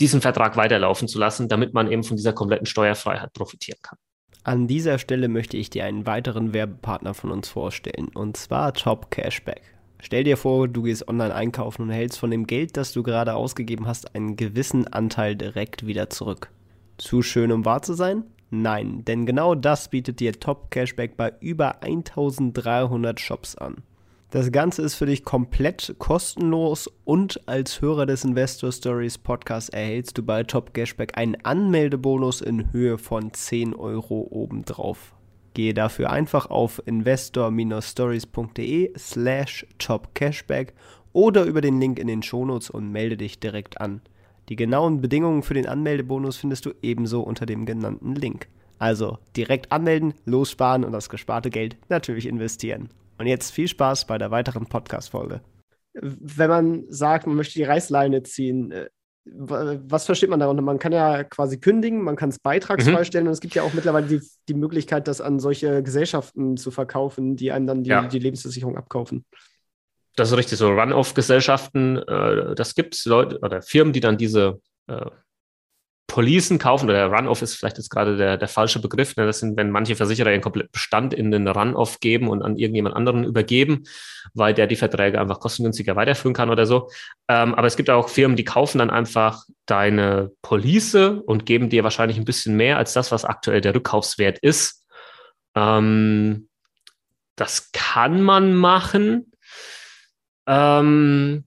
[0.00, 3.98] diesen Vertrag weiterlaufen zu lassen, damit man eben von dieser kompletten Steuerfreiheit profitieren kann.
[4.42, 9.10] An dieser Stelle möchte ich dir einen weiteren Werbepartner von uns vorstellen, und zwar Top
[9.10, 9.60] Cashback.
[10.02, 13.34] Stell dir vor, du gehst online einkaufen und hältst von dem Geld, das du gerade
[13.34, 16.50] ausgegeben hast, einen gewissen Anteil direkt wieder zurück.
[16.96, 18.24] Zu schön, um wahr zu sein?
[18.50, 23.82] Nein, denn genau das bietet dir Top Cashback bei über 1300 Shops an.
[24.30, 30.18] Das Ganze ist für dich komplett kostenlos und als Hörer des Investor Stories Podcast erhältst
[30.18, 35.14] du bei Top Cashback einen Anmeldebonus in Höhe von 10 Euro obendrauf.
[35.54, 40.74] Gehe dafür einfach auf investor-stories.de slash topcashback
[41.12, 44.00] oder über den Link in den Shownotes und melde dich direkt an.
[44.50, 48.48] Die genauen Bedingungen für den Anmeldebonus findest du ebenso unter dem genannten Link.
[48.80, 52.88] Also direkt anmelden, lossparen und das gesparte Geld natürlich investieren.
[53.18, 55.40] Und jetzt viel Spaß bei der weiteren Podcast-Folge.
[55.92, 58.88] Wenn man sagt, man möchte die Reißleine ziehen, äh,
[59.24, 60.62] was versteht man darunter?
[60.62, 63.04] Man kann ja quasi kündigen, man kann es beitragsfrei mhm.
[63.04, 66.72] stellen und es gibt ja auch mittlerweile die, die Möglichkeit, das an solche Gesellschaften zu
[66.72, 68.08] verkaufen, die einem dann die, ja.
[68.08, 69.24] die Lebensversicherung abkaufen.
[70.16, 74.60] Das ist richtig, so Run-off-Gesellschaften, äh, das gibt es Leute oder Firmen, die dann diese
[74.86, 75.06] äh,
[76.10, 79.14] Policen kaufen, oder Run-off ist vielleicht jetzt gerade der, der falsche Begriff.
[79.14, 79.26] Ne?
[79.26, 82.96] Das sind, wenn manche Versicherer ihren kompletten Bestand in den Run-off geben und an irgendjemand
[82.96, 83.84] anderen übergeben,
[84.34, 86.90] weil der die Verträge einfach kostengünstiger weiterführen kann oder so.
[87.28, 91.84] Ähm, aber es gibt auch Firmen, die kaufen dann einfach deine Police und geben dir
[91.84, 94.84] wahrscheinlich ein bisschen mehr als das, was aktuell der Rückkaufswert ist.
[95.54, 96.48] Ähm,
[97.36, 99.29] das kann man machen.
[100.50, 101.44] Ähm,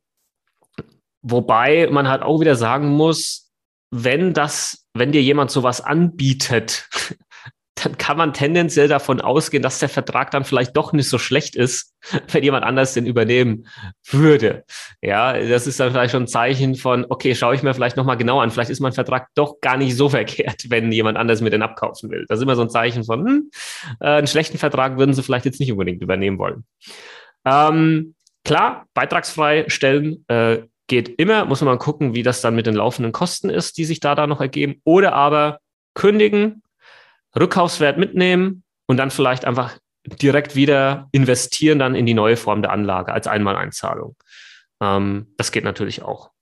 [1.22, 3.52] wobei man halt auch wieder sagen muss,
[3.92, 6.88] wenn das, wenn dir jemand sowas anbietet,
[7.76, 11.58] dann kann man tendenziell davon ausgehen, dass der Vertrag dann vielleicht doch nicht so schlecht
[11.58, 11.94] ist,
[12.32, 13.68] wenn jemand anders den übernehmen
[14.10, 14.64] würde.
[15.02, 18.16] Ja, das ist dann vielleicht schon ein Zeichen von, okay, schaue ich mir vielleicht nochmal
[18.16, 18.52] genau an.
[18.52, 22.10] Vielleicht ist mein Vertrag doch gar nicht so verkehrt, wenn jemand anders mir den abkaufen
[22.10, 22.26] will.
[22.30, 23.52] Das ist immer so ein Zeichen von, hm,
[24.00, 26.64] äh, einen schlechten Vertrag würden sie vielleicht jetzt nicht unbedingt übernehmen wollen.
[27.46, 28.13] Ähm,
[28.44, 32.76] klar, beitragsfrei stellen äh, geht immer, muss man mal gucken, wie das dann mit den
[32.76, 34.82] laufenden Kosten ist, die sich da, da noch ergeben.
[34.84, 35.60] Oder aber
[35.94, 36.62] kündigen,
[37.36, 39.78] Rückkaufswert mitnehmen und dann vielleicht einfach
[40.22, 44.16] direkt wieder investieren dann in die neue Form der Anlage als Einmaleinzahlung.
[44.82, 46.33] Ähm, das geht natürlich auch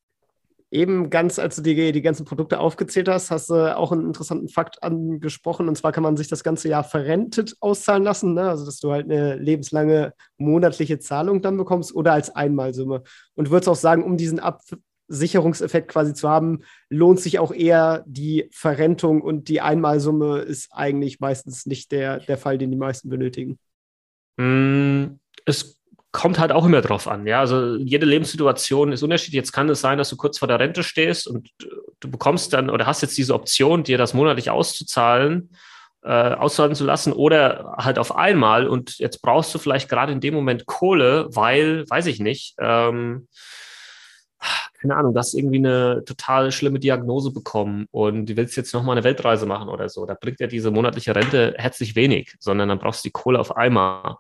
[0.72, 4.48] eben ganz, als du die, die ganzen Produkte aufgezählt hast, hast du auch einen interessanten
[4.48, 5.68] Fakt angesprochen.
[5.68, 8.34] Und zwar kann man sich das ganze Jahr verrentet auszahlen lassen.
[8.34, 8.50] Ne?
[8.50, 13.04] Also, dass du halt eine lebenslange monatliche Zahlung dann bekommst oder als Einmalsumme.
[13.36, 18.06] Und du würdest auch sagen, um diesen Absicherungseffekt quasi zu haben, lohnt sich auch eher
[18.08, 23.10] die Verrentung und die Einmalsumme ist eigentlich meistens nicht der, der Fall, den die meisten
[23.10, 23.60] benötigen.
[24.38, 25.81] Mm, es
[26.12, 27.26] kommt halt auch immer drauf an.
[27.26, 29.36] Ja, also jede Lebenssituation ist unterschiedlich.
[29.36, 31.50] Jetzt kann es sein, dass du kurz vor der Rente stehst und
[32.00, 35.52] du bekommst dann oder hast jetzt diese Option, dir das monatlich auszuzahlen,
[36.04, 40.20] äh, auszahlen zu lassen oder halt auf einmal und jetzt brauchst du vielleicht gerade in
[40.20, 43.28] dem Moment Kohle, weil, weiß ich nicht, ähm,
[44.82, 48.98] keine Ahnung, du hast irgendwie eine total schlimme Diagnose bekommen und du willst jetzt nochmal
[48.98, 50.08] eine Weltreise machen oder so.
[50.08, 53.56] Da bringt ja diese monatliche Rente herzlich wenig, sondern dann brauchst du die Kohle auf
[53.56, 54.16] einmal.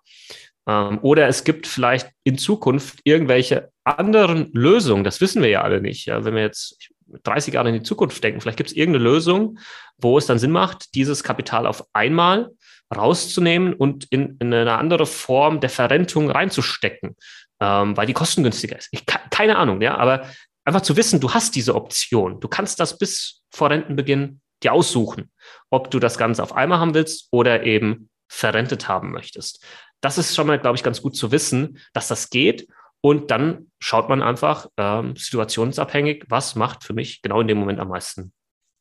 [0.67, 5.03] Ähm, oder es gibt vielleicht in Zukunft irgendwelche anderen Lösungen.
[5.03, 6.05] Das wissen wir ja alle nicht.
[6.05, 6.23] Ja?
[6.23, 6.77] Wenn wir jetzt
[7.23, 9.59] 30 Jahre in die Zukunft denken, vielleicht gibt es irgendeine Lösung,
[9.97, 12.51] wo es dann Sinn macht, dieses Kapital auf einmal
[12.95, 17.15] rauszunehmen und in, in eine andere Form der Verrentung reinzustecken,
[17.59, 18.89] ähm, weil die kostengünstiger ist.
[18.91, 20.27] Ich, keine Ahnung, ja, aber
[20.65, 22.39] einfach zu wissen, du hast diese Option.
[22.39, 25.31] Du kannst das bis vor Rentenbeginn dir aussuchen,
[25.69, 29.65] ob du das Ganze auf einmal haben willst oder eben verrentet haben möchtest
[30.01, 32.67] das ist schon mal, glaube ich, ganz gut zu wissen, dass das geht.
[33.01, 37.79] Und dann schaut man einfach ähm, situationsabhängig, was macht für mich genau in dem Moment
[37.79, 38.31] am meisten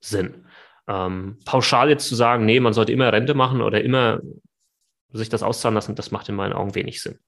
[0.01, 0.47] Sinn.
[0.89, 4.21] Ähm, pauschal jetzt zu sagen, nee, man sollte immer Rente machen oder immer
[5.13, 7.19] sich das auszahlen lassen, das macht in meinen Augen wenig Sinn.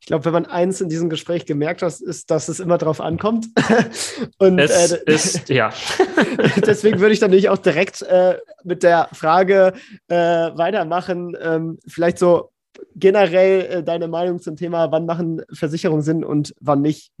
[0.00, 3.00] Ich glaube, wenn man eins in diesem Gespräch gemerkt hat, ist, dass es immer darauf
[3.00, 3.46] ankommt.
[4.38, 5.72] Und es äh, ist, ja.
[6.66, 9.72] deswegen würde ich dann natürlich auch direkt äh, mit der Frage
[10.08, 11.34] äh, weitermachen.
[11.40, 12.50] Ähm, vielleicht so
[12.96, 17.12] generell äh, deine Meinung zum Thema, wann machen Versicherungen Sinn und wann nicht?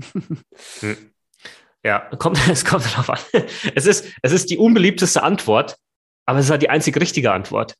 [0.80, 0.96] Hm.
[1.86, 3.42] Ja, kommt, es kommt darauf an.
[3.74, 5.76] Es ist, es ist die unbeliebteste Antwort,
[6.24, 7.74] aber es ist halt die einzig richtige Antwort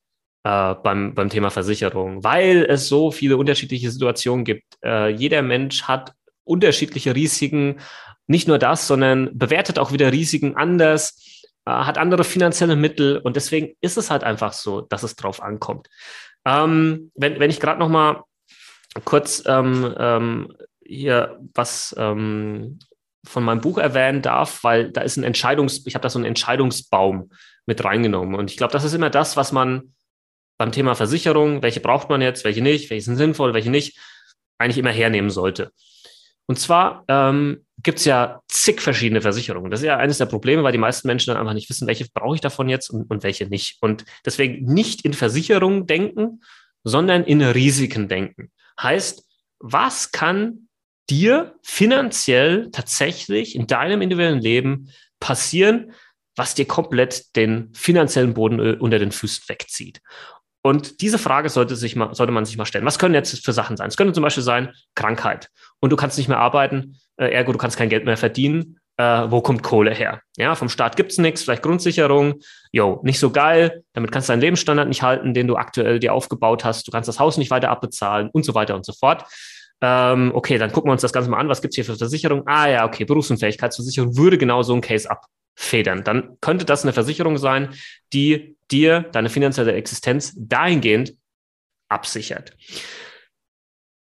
[0.44, 4.64] äh, beim, beim Thema Versicherung, weil es so viele unterschiedliche Situationen gibt.
[4.84, 6.12] Äh, jeder Mensch hat
[6.44, 7.80] unterschiedliche Risiken.
[8.26, 13.37] Nicht nur das, sondern bewertet auch wieder Risiken anders, äh, hat andere finanzielle Mittel und
[13.37, 15.88] deswegen ist es halt einfach so, dass es drauf ankommt.
[16.44, 18.24] Ähm, wenn, wenn ich gerade noch mal
[19.04, 22.78] kurz ähm, ähm, hier was ähm,
[23.26, 26.26] von meinem Buch erwähnen darf, weil da ist ein Entscheidungs, ich habe da so einen
[26.26, 27.30] Entscheidungsbaum
[27.66, 28.35] mit reingenommen.
[28.35, 29.94] Und ich glaube, das ist immer das, was man
[30.59, 33.98] beim Thema Versicherung, welche braucht man jetzt, welche nicht, welche sind sinnvoll, welche nicht,
[34.59, 35.72] eigentlich immer hernehmen sollte.
[36.46, 39.70] Und zwar ähm, gibt es ja zig verschiedene Versicherungen.
[39.70, 42.07] Das ist ja eines der Probleme, weil die meisten Menschen dann einfach nicht wissen, welche
[42.12, 43.78] brauche ich davon jetzt und, und welche nicht.
[43.80, 46.42] Und deswegen nicht in Versicherungen denken,
[46.83, 48.50] sondern in Risiken denken.
[48.80, 49.26] Heißt,
[49.59, 50.68] was kann
[51.11, 55.92] dir finanziell tatsächlich in deinem individuellen Leben passieren,
[56.37, 60.00] was dir komplett den finanziellen Boden äh, unter den Füßen wegzieht?
[60.62, 62.87] Und diese Frage sollte, sich mal, sollte man sich mal stellen.
[62.87, 63.88] Was können jetzt für Sachen sein?
[63.88, 65.50] Es könnte zum Beispiel sein Krankheit
[65.84, 68.80] und du kannst nicht mehr arbeiten, äh, ergo du kannst kein Geld mehr verdienen.
[68.96, 70.22] Äh, wo kommt Kohle her?
[70.38, 72.36] Ja, vom Staat gibt's nichts, vielleicht Grundsicherung.
[72.72, 73.84] Jo, nicht so geil.
[73.92, 76.86] Damit kannst du deinen Lebensstandard nicht halten, den du aktuell dir aufgebaut hast.
[76.86, 79.26] Du kannst das Haus nicht weiter abbezahlen und so weiter und so fort.
[79.82, 81.50] Ähm, okay, dann gucken wir uns das Ganze mal an.
[81.50, 82.44] Was gibt's hier für Versicherung?
[82.46, 86.02] Ah ja, okay, Berufsunfähigkeitsversicherung würde genau so ein Case abfedern.
[86.02, 87.74] Dann könnte das eine Versicherung sein,
[88.14, 91.12] die dir deine finanzielle Existenz dahingehend
[91.90, 92.56] absichert.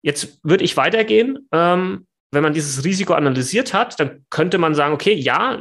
[0.02, 1.48] Jetzt würde ich weitergehen.
[1.52, 5.60] Ähm, wenn man dieses Risiko analysiert hat, dann könnte man sagen, okay, ja,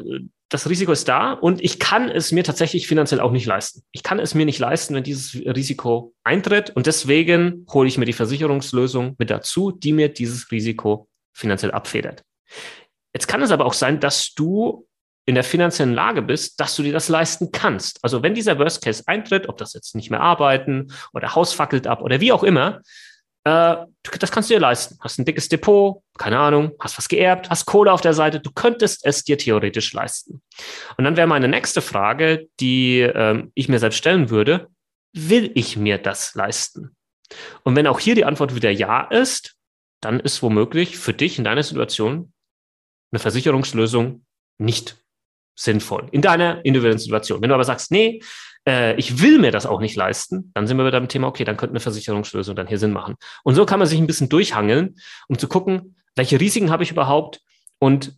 [0.50, 3.84] das Risiko ist da und ich kann es mir tatsächlich finanziell auch nicht leisten.
[3.91, 8.06] Ich kann es mir nicht leisten, wenn dieses Risiko eintritt und deswegen hole ich mir
[8.06, 12.23] die Versicherungslösung mit dazu, die mir dieses Risiko finanziell abfedert.
[13.13, 14.88] Jetzt kann es aber auch sein, dass du
[15.26, 18.00] in der finanziellen Lage bist, dass du dir das leisten kannst.
[18.02, 21.86] Also wenn dieser Worst Case eintritt, ob das jetzt nicht mehr arbeiten oder Haus fackelt
[21.88, 22.82] ab oder wie auch immer,
[23.47, 23.86] äh,
[24.19, 24.97] das kannst du dir leisten.
[24.99, 28.51] Hast ein dickes Depot, keine Ahnung, hast was geerbt, hast Kohle auf der Seite, du
[28.51, 30.41] könntest es dir theoretisch leisten.
[30.97, 34.67] Und dann wäre meine nächste Frage, die ähm, ich mir selbst stellen würde,
[35.13, 36.95] will ich mir das leisten?
[37.63, 39.55] Und wenn auch hier die Antwort wieder ja ist,
[40.01, 42.33] dann ist womöglich für dich in deiner Situation
[43.12, 44.25] eine Versicherungslösung
[44.60, 44.97] nicht
[45.57, 47.41] sinnvoll in deiner individuellen Situation.
[47.41, 48.21] Wenn du aber sagst, nee,
[48.67, 51.45] äh, ich will mir das auch nicht leisten, dann sind wir wieder beim Thema, okay,
[51.45, 53.15] dann könnte eine Versicherungslösung dann hier Sinn machen.
[53.43, 54.95] Und so kann man sich ein bisschen durchhangeln,
[55.27, 57.39] um zu gucken, welche Risiken habe ich überhaupt
[57.80, 58.15] und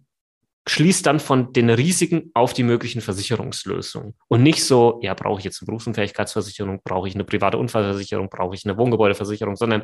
[0.68, 4.16] schließt dann von den Risiken auf die möglichen Versicherungslösungen.
[4.28, 8.56] Und nicht so, ja, brauche ich jetzt eine Berufsunfähigkeitsversicherung, brauche ich eine private Unfallversicherung, brauche
[8.56, 9.84] ich eine Wohngebäudeversicherung, sondern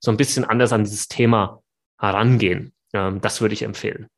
[0.00, 1.62] so ein bisschen anders an dieses Thema
[1.98, 2.72] herangehen.
[2.92, 4.08] Ähm, das würde ich empfehlen.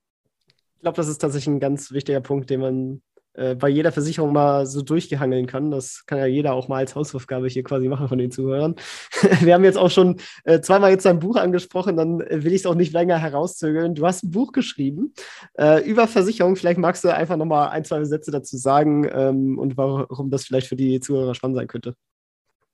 [0.77, 3.03] Ich glaube, das ist tatsächlich ein ganz wichtiger Punkt, den man
[3.39, 5.71] äh, bei jeder Versicherung mal so durchgehangeln kann.
[5.71, 8.75] Das kann ja jeder auch mal als Hausaufgabe hier quasi machen von den Zuhörern.
[9.41, 12.67] Wir haben jetzt auch schon äh, zweimal jetzt dein Buch angesprochen, dann will ich es
[12.67, 13.95] auch nicht länger herauszögern.
[13.95, 15.15] Du hast ein Buch geschrieben
[15.59, 16.57] äh, über Versicherung.
[16.57, 20.67] Vielleicht magst du einfach nochmal ein, zwei Sätze dazu sagen ähm, und warum das vielleicht
[20.67, 21.95] für die Zuhörer spannend sein könnte.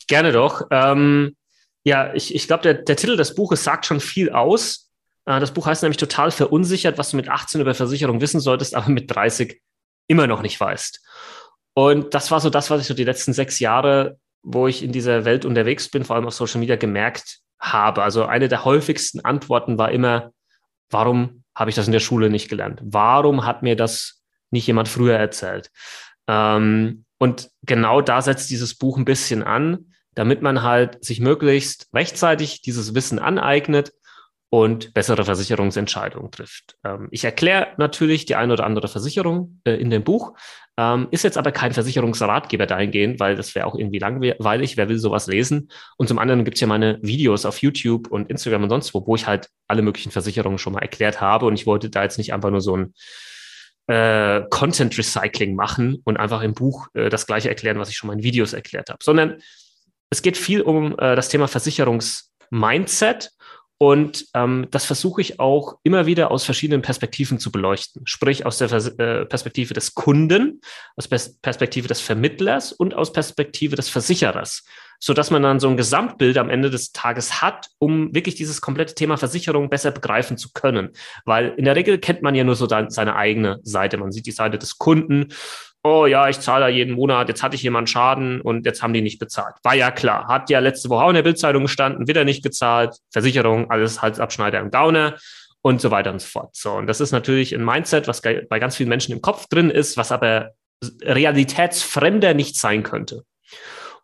[0.06, 0.62] Gerne doch.
[0.70, 1.36] Ähm,
[1.84, 4.90] ja, ich, ich glaube, der, der Titel des Buches sagt schon viel aus.
[5.26, 8.74] Äh, das Buch heißt nämlich total verunsichert, was du mit 18 über Versicherung wissen solltest,
[8.74, 9.60] aber mit 30
[10.06, 11.00] immer noch nicht weißt.
[11.74, 14.92] Und das war so das, was ich so die letzten sechs Jahre, wo ich in
[14.92, 18.02] dieser Welt unterwegs bin, vor allem auf Social Media gemerkt habe.
[18.02, 20.32] Also eine der häufigsten Antworten war immer,
[20.90, 22.80] warum habe ich das in der Schule nicht gelernt?
[22.84, 25.70] Warum hat mir das nicht jemand früher erzählt?
[26.28, 31.88] Ähm, und genau da setzt dieses Buch ein bisschen an, damit man halt sich möglichst
[31.92, 33.92] rechtzeitig dieses Wissen aneignet
[34.54, 36.76] und bessere Versicherungsentscheidungen trifft.
[36.84, 40.34] Ähm, ich erkläre natürlich die eine oder andere Versicherung äh, in dem Buch,
[40.76, 44.76] ähm, ist jetzt aber kein Versicherungsratgeber dahingehend, weil das wäre auch irgendwie langweilig.
[44.76, 45.70] Wer will sowas lesen?
[45.96, 49.04] Und zum anderen gibt es ja meine Videos auf YouTube und Instagram und sonst wo,
[49.04, 51.46] wo ich halt alle möglichen Versicherungen schon mal erklärt habe.
[51.46, 52.94] Und ich wollte da jetzt nicht einfach nur so ein
[53.88, 58.06] äh, Content Recycling machen und einfach im Buch äh, das gleiche erklären, was ich schon
[58.06, 59.38] mal in Videos erklärt habe, sondern
[60.10, 63.32] es geht viel um äh, das Thema Versicherungsmindset
[63.78, 68.02] und ähm, das versuche ich auch immer wieder aus verschiedenen Perspektiven zu beleuchten.
[68.06, 70.60] Sprich aus der Vers äh, Perspektive des Kunden,
[70.96, 74.64] aus Pers Perspektive des Vermittlers und aus Perspektive des Versicherers,
[75.00, 78.60] so dass man dann so ein Gesamtbild am Ende des Tages hat, um wirklich dieses
[78.60, 80.90] komplette Thema Versicherung besser begreifen zu können.
[81.24, 83.96] Weil in der Regel kennt man ja nur so seine eigene Seite.
[83.96, 85.32] Man sieht die Seite des Kunden
[85.84, 88.94] oh ja, ich zahle da jeden Monat, jetzt hatte ich jemand Schaden und jetzt haben
[88.94, 89.54] die nicht bezahlt.
[89.62, 92.96] War ja klar, hat ja letzte Woche auch in der Bildzeitung gestanden, wieder nicht gezahlt,
[93.12, 95.16] Versicherung, alles Halsabschneider im Gauner
[95.60, 96.56] und so weiter und so fort.
[96.56, 99.70] So, und das ist natürlich ein Mindset, was bei ganz vielen Menschen im Kopf drin
[99.70, 100.52] ist, was aber
[101.02, 103.24] realitätsfremder nicht sein könnte.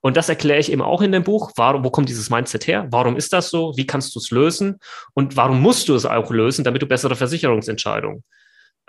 [0.03, 1.53] Und das erkläre ich eben auch in dem Buch.
[1.57, 2.87] Warum, wo kommt dieses Mindset her?
[2.91, 3.75] Warum ist das so?
[3.77, 4.79] Wie kannst du es lösen?
[5.13, 8.25] Und warum musst du es auch lösen, damit du bessere Versicherungsentscheidungen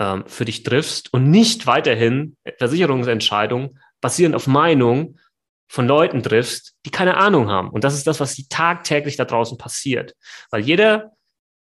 [0.02, 5.20] ähm, für dich triffst und nicht weiterhin Versicherungsentscheidungen basierend auf Meinung
[5.68, 7.70] von Leuten triffst, die keine Ahnung haben.
[7.70, 10.16] Und das ist das, was tagtäglich da draußen passiert.
[10.50, 11.12] Weil jeder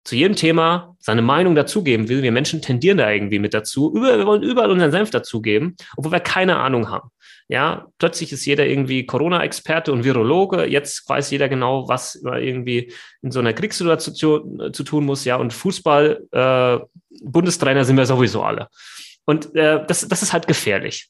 [0.04, 2.22] zu jedem Thema seine Meinung dazugeben will.
[2.22, 3.92] Wir Menschen tendieren da irgendwie mit dazu.
[3.92, 7.10] wir wollen überall unseren Senf dazugeben, obwohl wir keine Ahnung haben.
[7.48, 10.66] Ja, plötzlich ist jeder irgendwie Corona-Experte und Virologe.
[10.66, 12.92] Jetzt weiß jeder genau, was irgendwie
[13.22, 15.24] in so einer Kriegssituation äh, zu tun muss.
[15.24, 16.78] Ja, und Fußball, äh,
[17.22, 18.68] Bundestrainer sind wir sowieso alle.
[19.24, 21.08] Und äh, das, das ist halt gefährlich.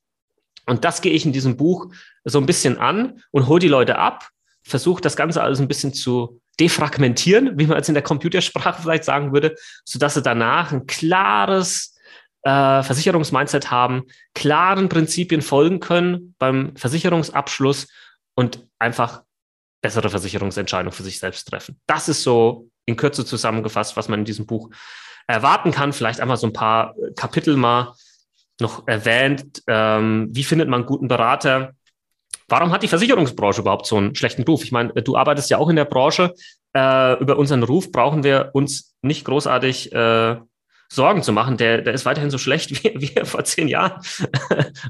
[0.66, 1.92] Und das gehe ich in diesem Buch
[2.24, 4.28] so ein bisschen an und hole die Leute ab,
[4.62, 9.04] versuche das Ganze alles ein bisschen zu defragmentieren, wie man es in der Computersprache vielleicht
[9.04, 11.95] sagen würde, sodass sie danach ein klares
[12.46, 17.88] äh, Versicherungsmindset haben, klaren Prinzipien folgen können beim Versicherungsabschluss
[18.36, 19.24] und einfach
[19.82, 21.80] bessere Versicherungsentscheidung für sich selbst treffen.
[21.88, 24.70] Das ist so in Kürze zusammengefasst, was man in diesem Buch
[25.26, 25.92] erwarten kann.
[25.92, 27.94] Vielleicht einmal so ein paar Kapitel mal
[28.60, 29.64] noch erwähnt.
[29.66, 31.72] Ähm, wie findet man einen guten Berater?
[32.46, 34.62] Warum hat die Versicherungsbranche überhaupt so einen schlechten Ruf?
[34.62, 36.32] Ich meine, du arbeitest ja auch in der Branche.
[36.76, 40.36] Äh, über unseren Ruf brauchen wir uns nicht großartig äh,
[40.88, 41.56] Sorgen zu machen.
[41.56, 44.00] Der, der ist weiterhin so schlecht, wie, wie er vor zehn Jahren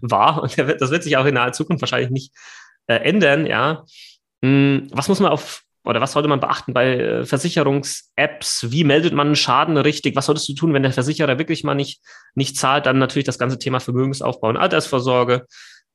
[0.02, 0.42] war.
[0.42, 2.32] Und wird, das wird sich auch in naher Zukunft wahrscheinlich nicht
[2.86, 3.46] äh, ändern.
[3.46, 3.84] Ja.
[4.42, 8.72] Hm, was muss man auf oder was sollte man beachten bei äh, Versicherungs-Apps?
[8.72, 10.16] Wie meldet man einen Schaden richtig?
[10.16, 12.02] Was solltest du tun, wenn der Versicherer wirklich mal nicht,
[12.34, 12.86] nicht zahlt?
[12.86, 15.46] Dann natürlich das ganze Thema Vermögensaufbau und Altersvorsorge.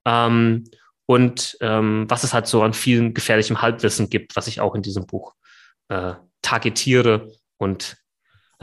[0.06, 0.64] Ähm,
[1.08, 4.82] und ähm, was es halt so an vielen gefährlichem Halbwissen gibt, was ich auch in
[4.82, 5.34] diesem Buch
[5.90, 7.28] äh, targetiere
[7.58, 7.98] und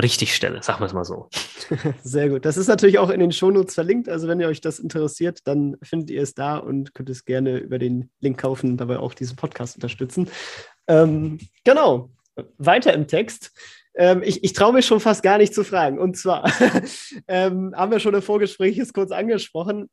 [0.01, 1.29] richtig stelle, sagen wir es mal so.
[2.03, 2.45] Sehr gut.
[2.45, 4.09] Das ist natürlich auch in den Shownotes verlinkt.
[4.09, 7.59] Also wenn ihr euch das interessiert, dann findet ihr es da und könnt es gerne
[7.59, 10.29] über den Link kaufen dabei auch diesen Podcast unterstützen.
[10.87, 12.11] Ähm, genau.
[12.57, 13.53] Weiter im Text.
[13.95, 15.99] Ähm, ich, ich traue mich schon fast gar nicht zu fragen.
[15.99, 16.45] Und zwar
[17.29, 19.91] ähm, haben wir schon im Vorgespräch jetzt kurz angesprochen.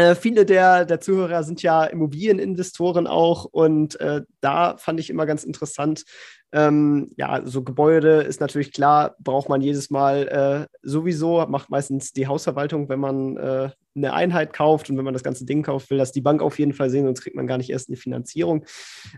[0.00, 5.26] Äh, viele der, der Zuhörer sind ja Immobilieninvestoren auch und äh, da fand ich immer
[5.26, 6.04] ganz interessant,
[6.52, 12.12] ähm, ja, so Gebäude ist natürlich klar, braucht man jedes Mal äh, sowieso, macht meistens
[12.12, 15.90] die Hausverwaltung, wenn man äh, eine Einheit kauft und wenn man das ganze Ding kauft,
[15.90, 17.98] will das die Bank auf jeden Fall sehen, sonst kriegt man gar nicht erst eine
[17.98, 18.64] Finanzierung.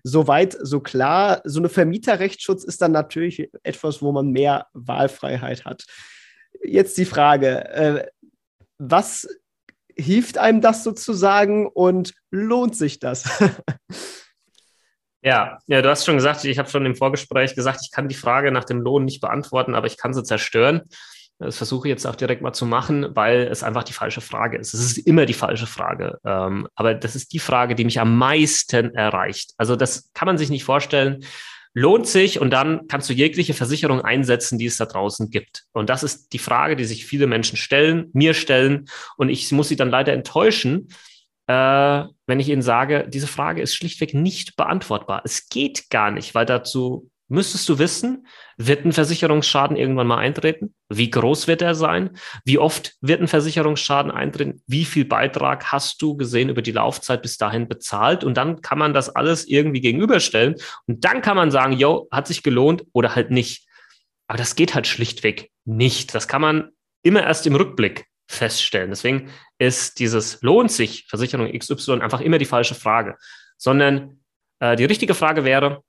[0.02, 1.42] Soweit, so klar.
[1.44, 5.84] So eine Vermieterrechtsschutz ist dann natürlich etwas, wo man mehr Wahlfreiheit hat.
[6.64, 8.06] Jetzt die Frage, äh,
[8.78, 9.28] was
[9.96, 13.24] hilft einem das sozusagen und lohnt sich das?
[15.24, 18.16] Ja, ja, du hast schon gesagt, ich habe schon im Vorgespräch gesagt, ich kann die
[18.16, 20.82] Frage nach dem Lohn nicht beantworten, aber ich kann sie zerstören.
[21.38, 24.58] Das versuche ich jetzt auch direkt mal zu machen, weil es einfach die falsche Frage
[24.58, 24.74] ist.
[24.74, 26.18] Es ist immer die falsche Frage.
[26.24, 29.52] Ähm, aber das ist die Frage, die mich am meisten erreicht.
[29.56, 31.24] Also das kann man sich nicht vorstellen.
[31.74, 35.64] Lohnt sich und dann kannst du jegliche Versicherung einsetzen, die es da draußen gibt.
[35.72, 38.88] Und das ist die Frage, die sich viele Menschen stellen, mir stellen.
[39.16, 40.88] Und ich muss sie dann leider enttäuschen,
[41.46, 45.22] äh, wenn ich Ihnen sage, diese Frage ist schlichtweg nicht beantwortbar.
[45.24, 48.26] Es geht gar nicht, weil dazu müsstest du wissen,
[48.58, 50.74] wird ein Versicherungsschaden irgendwann mal eintreten?
[50.88, 52.10] Wie groß wird er sein?
[52.44, 54.62] Wie oft wird ein Versicherungsschaden eintreten?
[54.66, 58.22] Wie viel Beitrag hast du gesehen über die Laufzeit bis dahin bezahlt?
[58.22, 60.56] Und dann kann man das alles irgendwie gegenüberstellen.
[60.86, 63.66] Und dann kann man sagen, yo, hat sich gelohnt oder halt nicht.
[64.26, 66.14] Aber das geht halt schlichtweg nicht.
[66.14, 66.70] Das kann man
[67.02, 68.90] immer erst im Rückblick feststellen.
[68.90, 73.16] Deswegen ist dieses lohnt sich Versicherung XY einfach immer die falsche Frage,
[73.56, 74.20] sondern
[74.60, 75.82] äh, die richtige Frage wäre,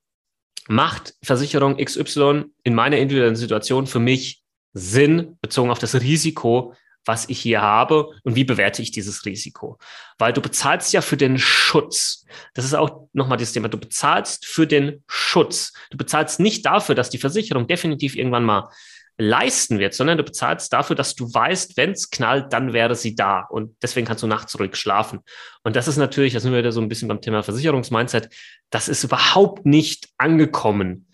[0.68, 4.42] macht Versicherung XY in meiner individuellen Situation für mich
[4.72, 9.78] Sinn bezogen auf das Risiko, was ich hier habe und wie bewerte ich dieses Risiko?
[10.18, 12.24] Weil du bezahlst ja für den Schutz.
[12.54, 13.68] Das ist auch nochmal das Thema.
[13.68, 15.72] Du bezahlst für den Schutz.
[15.90, 18.70] Du bezahlst nicht dafür, dass die Versicherung definitiv irgendwann mal
[19.16, 23.14] leisten wird, sondern du bezahlst dafür, dass du weißt, wenn es knallt, dann wäre sie
[23.14, 23.40] da.
[23.40, 25.20] Und deswegen kannst du nachts ruhig schlafen.
[25.62, 28.28] Und das ist natürlich, da sind wir wieder so ein bisschen beim Thema Versicherungsmindset,
[28.70, 31.06] das ist überhaupt nicht angekommen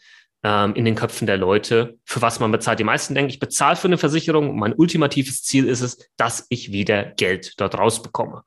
[0.42, 2.78] ähm, in den Köpfen der Leute, für was man bezahlt.
[2.78, 6.46] Die meisten denken, ich bezahle für eine Versicherung und mein ultimatives Ziel ist es, dass
[6.48, 8.42] ich wieder Geld dort rausbekomme.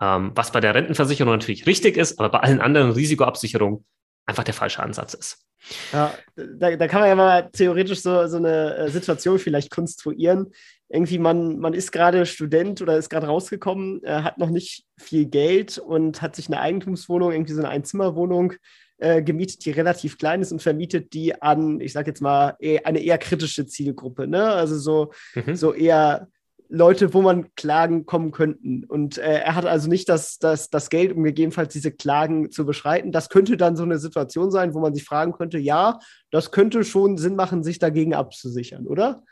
[0.00, 3.84] Ähm, was bei der Rentenversicherung natürlich richtig ist, aber bei allen anderen Risikoabsicherungen
[4.26, 5.43] einfach der falsche Ansatz ist.
[5.92, 10.52] Ja, da, da kann man ja mal theoretisch so, so eine äh, Situation vielleicht konstruieren.
[10.88, 15.26] Irgendwie, man, man ist gerade Student oder ist gerade rausgekommen, äh, hat noch nicht viel
[15.26, 18.54] Geld und hat sich eine Eigentumswohnung, irgendwie so eine Einzimmerwohnung
[18.98, 23.00] äh, gemietet, die relativ klein ist und vermietet die an, ich sage jetzt mal, eine
[23.00, 24.28] eher kritische Zielgruppe.
[24.28, 24.44] Ne?
[24.44, 25.56] Also so, mhm.
[25.56, 26.28] so eher
[26.68, 28.84] Leute, wo man Klagen kommen könnten.
[28.84, 32.64] Und äh, er hat also nicht das, das, das Geld, um gegebenenfalls diese Klagen zu
[32.66, 33.12] beschreiten.
[33.12, 35.98] Das könnte dann so eine Situation sein, wo man sich fragen könnte, ja,
[36.30, 39.22] das könnte schon Sinn machen, sich dagegen abzusichern, oder?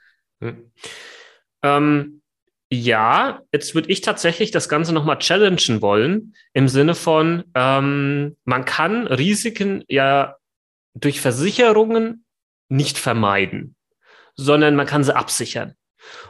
[0.41, 0.70] Hm.
[1.62, 2.22] Ähm,
[2.70, 8.64] ja, jetzt würde ich tatsächlich das Ganze nochmal challengen wollen, im Sinne von, ähm, man
[8.64, 10.37] kann Risiken ja
[10.95, 12.24] durch Versicherungen
[12.68, 13.76] nicht vermeiden,
[14.37, 15.74] sondern man kann sie absichern.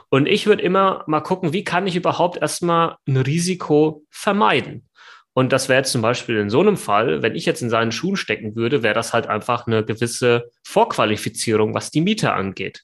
[0.09, 4.89] Und ich würde immer mal gucken, wie kann ich überhaupt erstmal ein Risiko vermeiden?
[5.35, 7.93] Und das wäre jetzt zum Beispiel in so einem Fall, wenn ich jetzt in seinen
[7.93, 12.83] Schuhen stecken würde, wäre das halt einfach eine gewisse Vorqualifizierung, was die Miete angeht.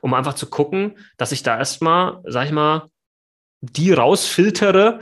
[0.00, 2.88] Um einfach zu gucken, dass ich da erstmal, sag ich mal,
[3.60, 5.00] die rausfiltere,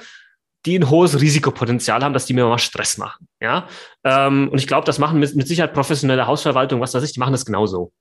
[0.64, 3.28] die ein hohes Risikopotenzial haben, dass die mir mal Stress machen.
[3.40, 3.66] Ja,
[4.04, 7.20] ähm, und ich glaube, das machen mit, mit Sicherheit professionelle Hausverwaltung, was weiß ich, die
[7.20, 7.92] machen das genauso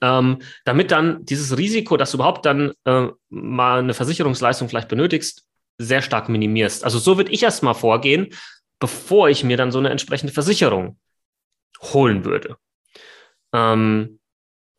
[0.00, 5.46] ähm, damit dann dieses Risiko, dass du überhaupt dann äh, mal eine Versicherungsleistung vielleicht benötigst,
[5.78, 6.84] sehr stark minimierst.
[6.84, 8.28] Also so würde ich erstmal vorgehen,
[8.78, 10.98] bevor ich mir dann so eine entsprechende Versicherung
[11.82, 12.56] holen würde.
[13.52, 14.18] Ähm,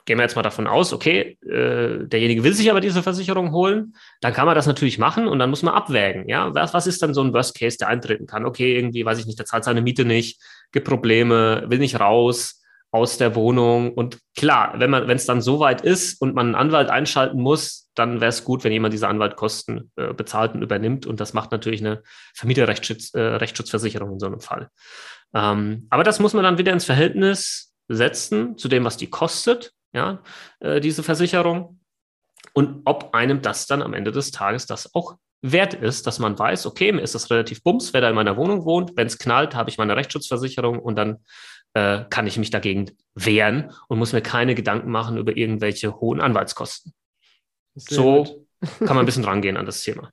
[0.05, 3.93] gehen wir jetzt mal davon aus, okay, äh, derjenige will sich aber diese Versicherung holen,
[4.21, 6.29] dann kann man das natürlich machen und dann muss man abwägen.
[6.29, 8.45] Ja, was, was ist dann so ein Worst Case, der eintreten kann?
[8.45, 10.41] Okay, irgendwie, weiß ich nicht, der zahlt seine Miete nicht,
[10.71, 12.56] gibt Probleme, will nicht raus
[12.91, 13.93] aus der Wohnung.
[13.93, 17.41] Und klar, wenn man, wenn es dann so weit ist und man einen Anwalt einschalten
[17.41, 21.05] muss, dann wäre es gut, wenn jemand diese Anwaltkosten äh, bezahlt und übernimmt.
[21.05, 22.03] Und das macht natürlich eine
[22.35, 24.69] Vermieterrechtsschutzversicherung äh, in so einem Fall.
[25.33, 29.73] Ähm, aber das muss man dann wieder ins Verhältnis setzen zu dem, was die kostet
[29.93, 30.19] ja,
[30.59, 31.79] äh, diese Versicherung.
[32.53, 36.37] Und ob einem das dann am Ende des Tages das auch wert ist, dass man
[36.37, 38.93] weiß, okay, mir ist das relativ bums, wer da in meiner Wohnung wohnt.
[38.95, 41.17] Wenn es knallt, habe ich meine Rechtsschutzversicherung und dann
[41.73, 46.21] äh, kann ich mich dagegen wehren und muss mir keine Gedanken machen über irgendwelche hohen
[46.21, 46.93] Anwaltskosten.
[47.75, 48.47] Sehr so gut.
[48.79, 50.11] kann man ein bisschen rangehen an das Thema.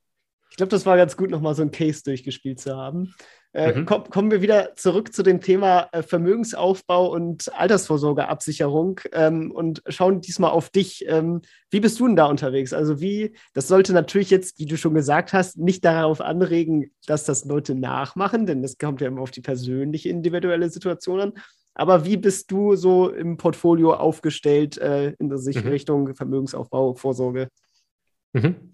[0.50, 3.14] Ich glaube, das war ganz gut, nochmal so ein Case durchgespielt zu haben.
[3.54, 3.86] Äh, mhm.
[3.86, 10.20] komm, kommen wir wieder zurück zu dem Thema äh, Vermögensaufbau und Altersvorsorgeabsicherung ähm, und schauen
[10.20, 11.04] diesmal auf dich.
[11.06, 12.72] Ähm, wie bist du denn da unterwegs?
[12.72, 17.22] Also wie, das sollte natürlich jetzt, wie du schon gesagt hast, nicht darauf anregen, dass
[17.24, 21.32] das Leute nachmachen, denn das kommt ja immer auf die persönliche, individuelle Situation an.
[21.74, 25.68] Aber wie bist du so im Portfolio aufgestellt äh, in der mhm.
[25.68, 27.48] Richtung Vermögensaufbau, Vorsorge?
[28.32, 28.72] Mhm.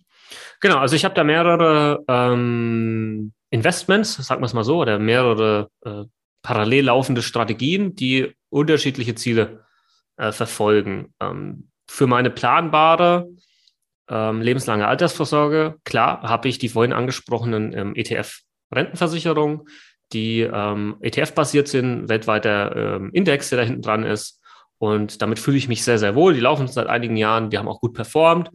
[0.62, 5.70] Genau, also ich habe da mehrere ähm, Investments, sagen wir es mal so, oder mehrere
[5.84, 6.04] äh,
[6.42, 9.64] parallel laufende Strategien, die unterschiedliche Ziele
[10.16, 11.14] äh, verfolgen.
[11.20, 13.28] Ähm, für meine planbare
[14.08, 19.62] ähm, lebenslange Altersvorsorge, klar, habe ich die vorhin angesprochenen ähm, ETF-Rentenversicherungen,
[20.12, 24.40] die ähm, ETF-basiert sind, weltweiter ähm, Index, der da hinten dran ist.
[24.78, 26.34] Und damit fühle ich mich sehr, sehr wohl.
[26.34, 28.50] Die laufen seit einigen Jahren, die haben auch gut performt.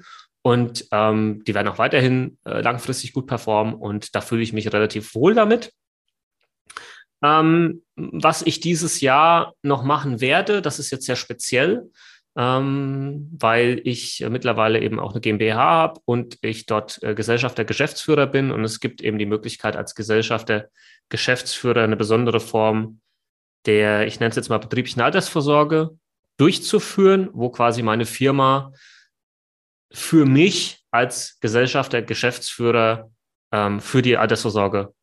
[0.45, 4.71] Und ähm, die werden auch weiterhin äh, langfristig gut performen und da fühle ich mich
[4.71, 5.73] relativ wohl damit.
[7.23, 11.89] Ähm, was ich dieses Jahr noch machen werde, das ist jetzt sehr speziell,
[12.37, 17.65] ähm, weil ich äh, mittlerweile eben auch eine GmbH habe und ich dort äh, Gesellschafter,
[17.65, 20.67] Geschäftsführer bin und es gibt eben die Möglichkeit als Gesellschafter,
[21.09, 22.99] Geschäftsführer eine besondere Form
[23.65, 25.97] der, ich nenne es jetzt mal betrieblichen Altersvorsorge
[26.37, 28.73] durchzuführen, wo quasi meine Firma
[29.95, 33.09] für mich als Gesellschafter, Geschäftsführer
[33.51, 34.93] ähm, für die Altersvorsorge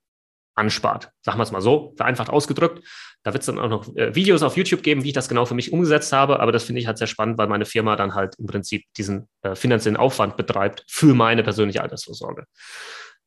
[0.55, 1.11] anspart.
[1.22, 2.86] Sagen wir es mal so, vereinfacht ausgedrückt.
[3.22, 5.47] Da wird es dann auch noch äh, Videos auf YouTube geben, wie ich das genau
[5.47, 6.40] für mich umgesetzt habe.
[6.40, 9.28] Aber das finde ich halt sehr spannend, weil meine Firma dann halt im Prinzip diesen
[9.40, 12.45] äh, finanziellen Aufwand betreibt für meine persönliche Altersvorsorge.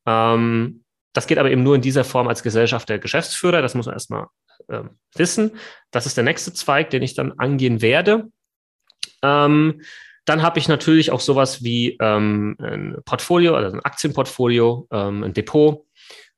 [0.05, 3.63] Ähm, das geht aber eben nur in dieser Form als Gesellschafter, Geschäftsführer.
[3.63, 4.27] Das muss man erstmal
[4.69, 5.57] ähm, wissen.
[5.89, 8.29] Das ist der nächste Zweig, den ich dann angehen werde.
[9.23, 9.81] Ähm,
[10.25, 15.33] dann habe ich natürlich auch sowas wie ähm, ein Portfolio, also ein Aktienportfolio, ähm, ein
[15.33, 15.85] Depot.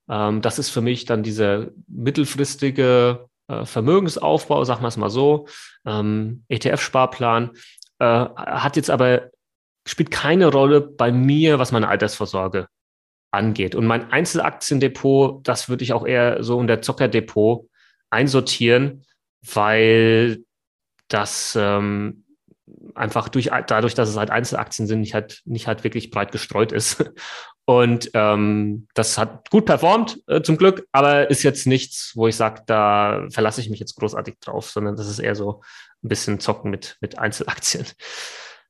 [0.09, 5.47] Ähm, das ist für mich dann dieser mittelfristige äh, Vermögensaufbau, sagen wir es mal so.
[5.85, 7.51] Ähm, ETF-Sparplan
[7.99, 9.29] äh, hat jetzt aber,
[9.87, 12.67] spielt keine Rolle bei mir, was meine Altersvorsorge
[13.31, 13.73] angeht.
[13.73, 17.69] Und mein Einzelaktiendepot, das würde ich auch eher so in der Zockerdepot
[18.09, 19.05] einsortieren,
[19.41, 20.43] weil
[21.07, 22.25] das ähm,
[22.97, 26.71] einfach durch, dadurch, dass es halt Einzelaktien sind, nicht halt, nicht halt wirklich breit gestreut
[26.71, 27.03] ist.
[27.65, 32.35] Und ähm, das hat gut performt, äh, zum Glück, aber ist jetzt nichts, wo ich
[32.37, 35.61] sage, da verlasse ich mich jetzt großartig drauf, sondern das ist eher so
[36.01, 37.85] ein bisschen zocken mit, mit Einzelaktien.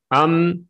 [0.09, 0.69] Ähm,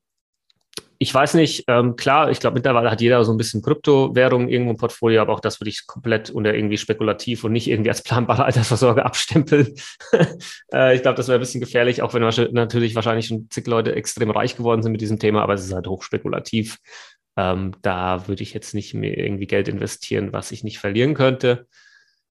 [0.99, 4.71] ich weiß nicht, ähm, klar, ich glaube, mittlerweile hat jeder so ein bisschen Kryptowährung irgendwo
[4.71, 8.03] im Portfolio, aber auch das würde ich komplett unter irgendwie spekulativ und nicht irgendwie als
[8.03, 9.75] planbare Altersvorsorge abstempeln.
[10.73, 12.23] äh, ich glaube, das wäre ein bisschen gefährlich, auch wenn
[12.53, 15.73] natürlich wahrscheinlich schon zig Leute extrem reich geworden sind mit diesem Thema, aber es ist
[15.73, 16.77] halt hochspekulativ.
[17.35, 21.67] Ähm, da würde ich jetzt nicht mehr irgendwie Geld investieren, was ich nicht verlieren könnte.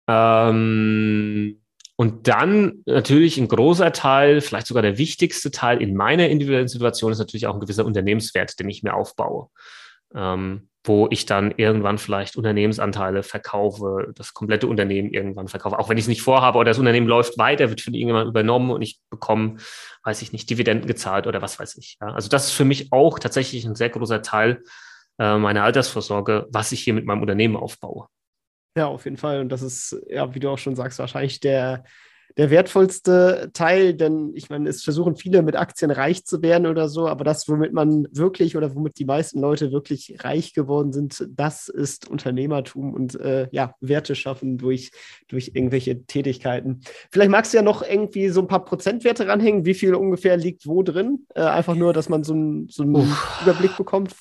[0.08, 1.61] Ähm,
[1.96, 7.12] und dann natürlich ein großer Teil, vielleicht sogar der wichtigste Teil in meiner individuellen Situation
[7.12, 9.48] ist natürlich auch ein gewisser Unternehmenswert, den ich mir aufbaue.
[10.16, 15.98] Ähm, wo ich dann irgendwann vielleicht Unternehmensanteile verkaufe, das komplette Unternehmen irgendwann verkaufe, auch wenn
[15.98, 19.00] ich es nicht vorhabe oder das Unternehmen läuft weiter, wird von irgendjemand übernommen und ich
[19.12, 19.58] bekomme,
[20.04, 21.98] weiß ich nicht, Dividenden gezahlt oder was weiß ich.
[22.02, 22.08] Ja.
[22.08, 24.64] Also das ist für mich auch tatsächlich ein sehr großer Teil
[25.20, 28.08] äh, meiner Altersvorsorge, was ich hier mit meinem Unternehmen aufbaue.
[28.76, 29.42] Ja, auf jeden Fall.
[29.42, 31.84] Und das ist, ja, wie du auch schon sagst, wahrscheinlich der,
[32.38, 36.88] der wertvollste Teil, denn ich meine, es versuchen viele mit Aktien reich zu werden oder
[36.88, 41.28] so, aber das, womit man wirklich oder womit die meisten Leute wirklich reich geworden sind,
[41.30, 44.92] das ist Unternehmertum und äh, ja, Werte schaffen durch,
[45.28, 46.82] durch irgendwelche Tätigkeiten.
[47.12, 50.66] Vielleicht magst du ja noch irgendwie so ein paar Prozentwerte ranhängen, wie viel ungefähr liegt
[50.66, 51.26] wo drin?
[51.36, 53.42] Äh, einfach nur, dass man so, ein, so einen Uff.
[53.42, 54.16] Überblick bekommt.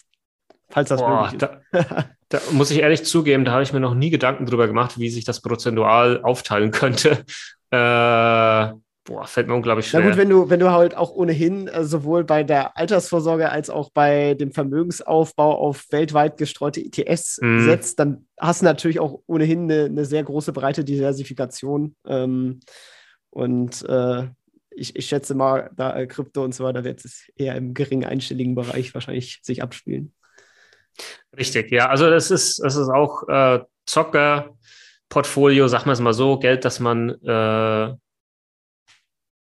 [0.70, 1.50] Falls das Boah, möglich ist.
[1.72, 4.98] Da, da, muss ich ehrlich zugeben, da habe ich mir noch nie Gedanken drüber gemacht,
[4.98, 7.24] wie sich das prozentual aufteilen könnte.
[7.72, 10.00] Äh, boah, fällt mir unglaublich schwer.
[10.00, 13.70] Na gut, wenn du, wenn du halt auch ohnehin äh, sowohl bei der Altersvorsorge als
[13.70, 17.60] auch bei dem Vermögensaufbau auf weltweit gestreute ETS mm.
[17.60, 21.94] setzt, dann hast du natürlich auch ohnehin eine, eine sehr große breite Diversifikation.
[22.06, 22.60] Ähm,
[23.30, 24.28] und äh,
[24.70, 28.04] ich, ich schätze mal, da äh, Krypto und so weiter wird es eher im geringen
[28.04, 30.12] einstelligen Bereich wahrscheinlich sich abspielen.
[31.36, 31.88] Richtig, ja.
[31.88, 36.80] Also das ist, das ist auch äh, Zocker-Portfolio, sagen wir es mal so, Geld, das
[36.80, 37.94] man äh,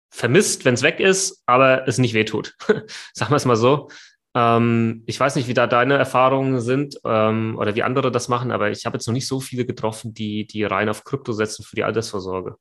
[0.10, 2.56] vermisst, wenn es weg ist, aber es nicht wehtut.
[3.14, 3.90] sagen wir es mal so.
[4.34, 8.52] Ähm, ich weiß nicht, wie da deine Erfahrungen sind ähm, oder wie andere das machen,
[8.52, 11.64] aber ich habe jetzt noch nicht so viele getroffen, die, die rein auf Krypto setzen
[11.64, 12.56] für die Altersvorsorge.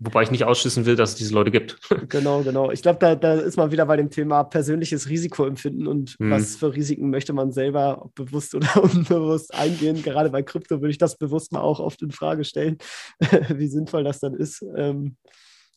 [0.00, 1.78] Wobei ich nicht ausschließen will, dass es diese Leute gibt.
[2.08, 2.70] Genau, genau.
[2.70, 6.30] Ich glaube, da, da ist man wieder bei dem Thema persönliches Risikoempfinden und hm.
[6.30, 10.02] was für Risiken möchte man selber bewusst oder unbewusst eingehen.
[10.02, 12.78] Gerade bei Krypto würde ich das bewusst mal auch oft in Frage stellen,
[13.48, 14.64] wie sinnvoll das dann ist.
[14.76, 15.16] Ähm,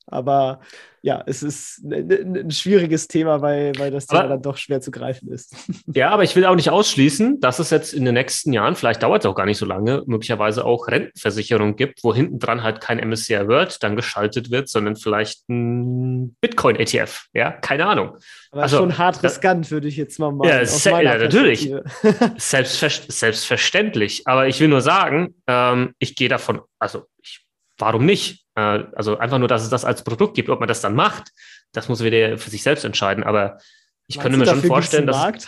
[0.08, 0.60] aber
[1.02, 4.90] ja, es ist ein, ein schwieriges Thema, weil, weil das Thema dann doch schwer zu
[4.90, 5.56] greifen ist.
[5.94, 9.04] Ja, aber ich will auch nicht ausschließen, dass es jetzt in den nächsten Jahren, vielleicht
[9.04, 12.82] dauert es auch gar nicht so lange, möglicherweise auch Rentenversicherungen gibt, wo hinten dran halt
[12.82, 17.28] kein MSCI World dann geschaltet wird, sondern vielleicht ein Bitcoin-ETF.
[17.34, 18.18] Ja, keine Ahnung.
[18.52, 20.50] Aber also, schon hart riskant, würde ich jetzt mal machen.
[20.50, 21.72] Ja, ja natürlich.
[22.38, 24.24] Selbstver selbstverständlich.
[24.26, 27.46] Aber ich will nur sagen, ähm, ich gehe davon, also ich
[27.78, 28.45] warum nicht?
[28.56, 30.50] Äh, also einfach nur, dass es das als Produkt gibt.
[30.50, 31.32] Ob man das dann macht,
[31.72, 33.24] das muss wieder für sich selbst entscheiden.
[33.24, 33.60] Aber
[34.08, 35.46] ich Meinst könnte mir schon vorstellen, dass.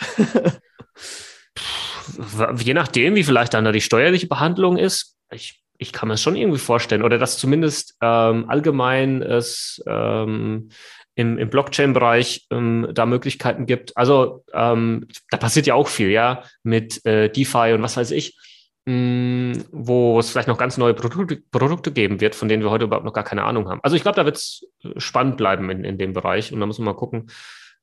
[2.56, 6.22] je nachdem, wie vielleicht dann da die steuerliche Behandlung ist, ich, ich kann mir das
[6.22, 7.02] schon irgendwie vorstellen.
[7.02, 10.70] Oder dass zumindest ähm, allgemein es ähm,
[11.14, 13.96] im, im Blockchain-Bereich ähm, da Möglichkeiten gibt.
[13.96, 18.36] Also ähm, da passiert ja auch viel, ja, mit äh, DeFi und was weiß ich.
[18.88, 22.84] Mm, wo es vielleicht noch ganz neue Produkte, Produkte, geben wird, von denen wir heute
[22.84, 23.80] überhaupt noch gar keine Ahnung haben.
[23.82, 24.66] Also ich glaube, da wird es
[24.96, 27.26] spannend bleiben in, in dem Bereich und da muss man mal gucken,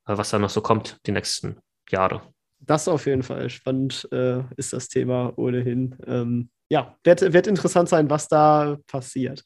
[0.08, 1.58] äh, was da noch so kommt die nächsten
[1.90, 2.22] Jahre.
[2.58, 3.48] Das auf jeden Fall.
[3.50, 5.94] Spannend äh, ist das Thema ohnehin.
[6.08, 9.44] Ähm, ja, wird, wird interessant sein, was da passiert.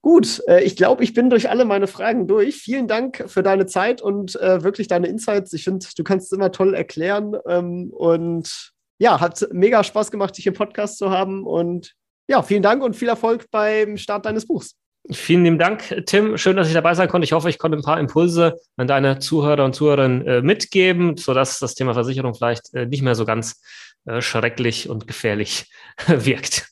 [0.00, 2.56] Gut, äh, ich glaube, ich bin durch alle meine Fragen durch.
[2.56, 5.52] Vielen Dank für deine Zeit und äh, wirklich deine Insights.
[5.52, 10.38] Ich finde, du kannst es immer toll erklären ähm, und ja, hat mega Spaß gemacht,
[10.38, 11.44] dich im Podcast zu haben.
[11.44, 11.94] Und
[12.28, 14.76] ja, vielen Dank und viel Erfolg beim Start deines Buchs.
[15.10, 16.38] Vielen lieben Dank, Tim.
[16.38, 17.24] Schön, dass ich dabei sein konnte.
[17.24, 21.58] Ich hoffe, ich konnte ein paar Impulse an deine Zuhörer und Zuhörerinnen äh, mitgeben, sodass
[21.58, 23.60] das Thema Versicherung vielleicht äh, nicht mehr so ganz
[24.04, 25.68] äh, schrecklich und gefährlich
[26.06, 26.71] wirkt.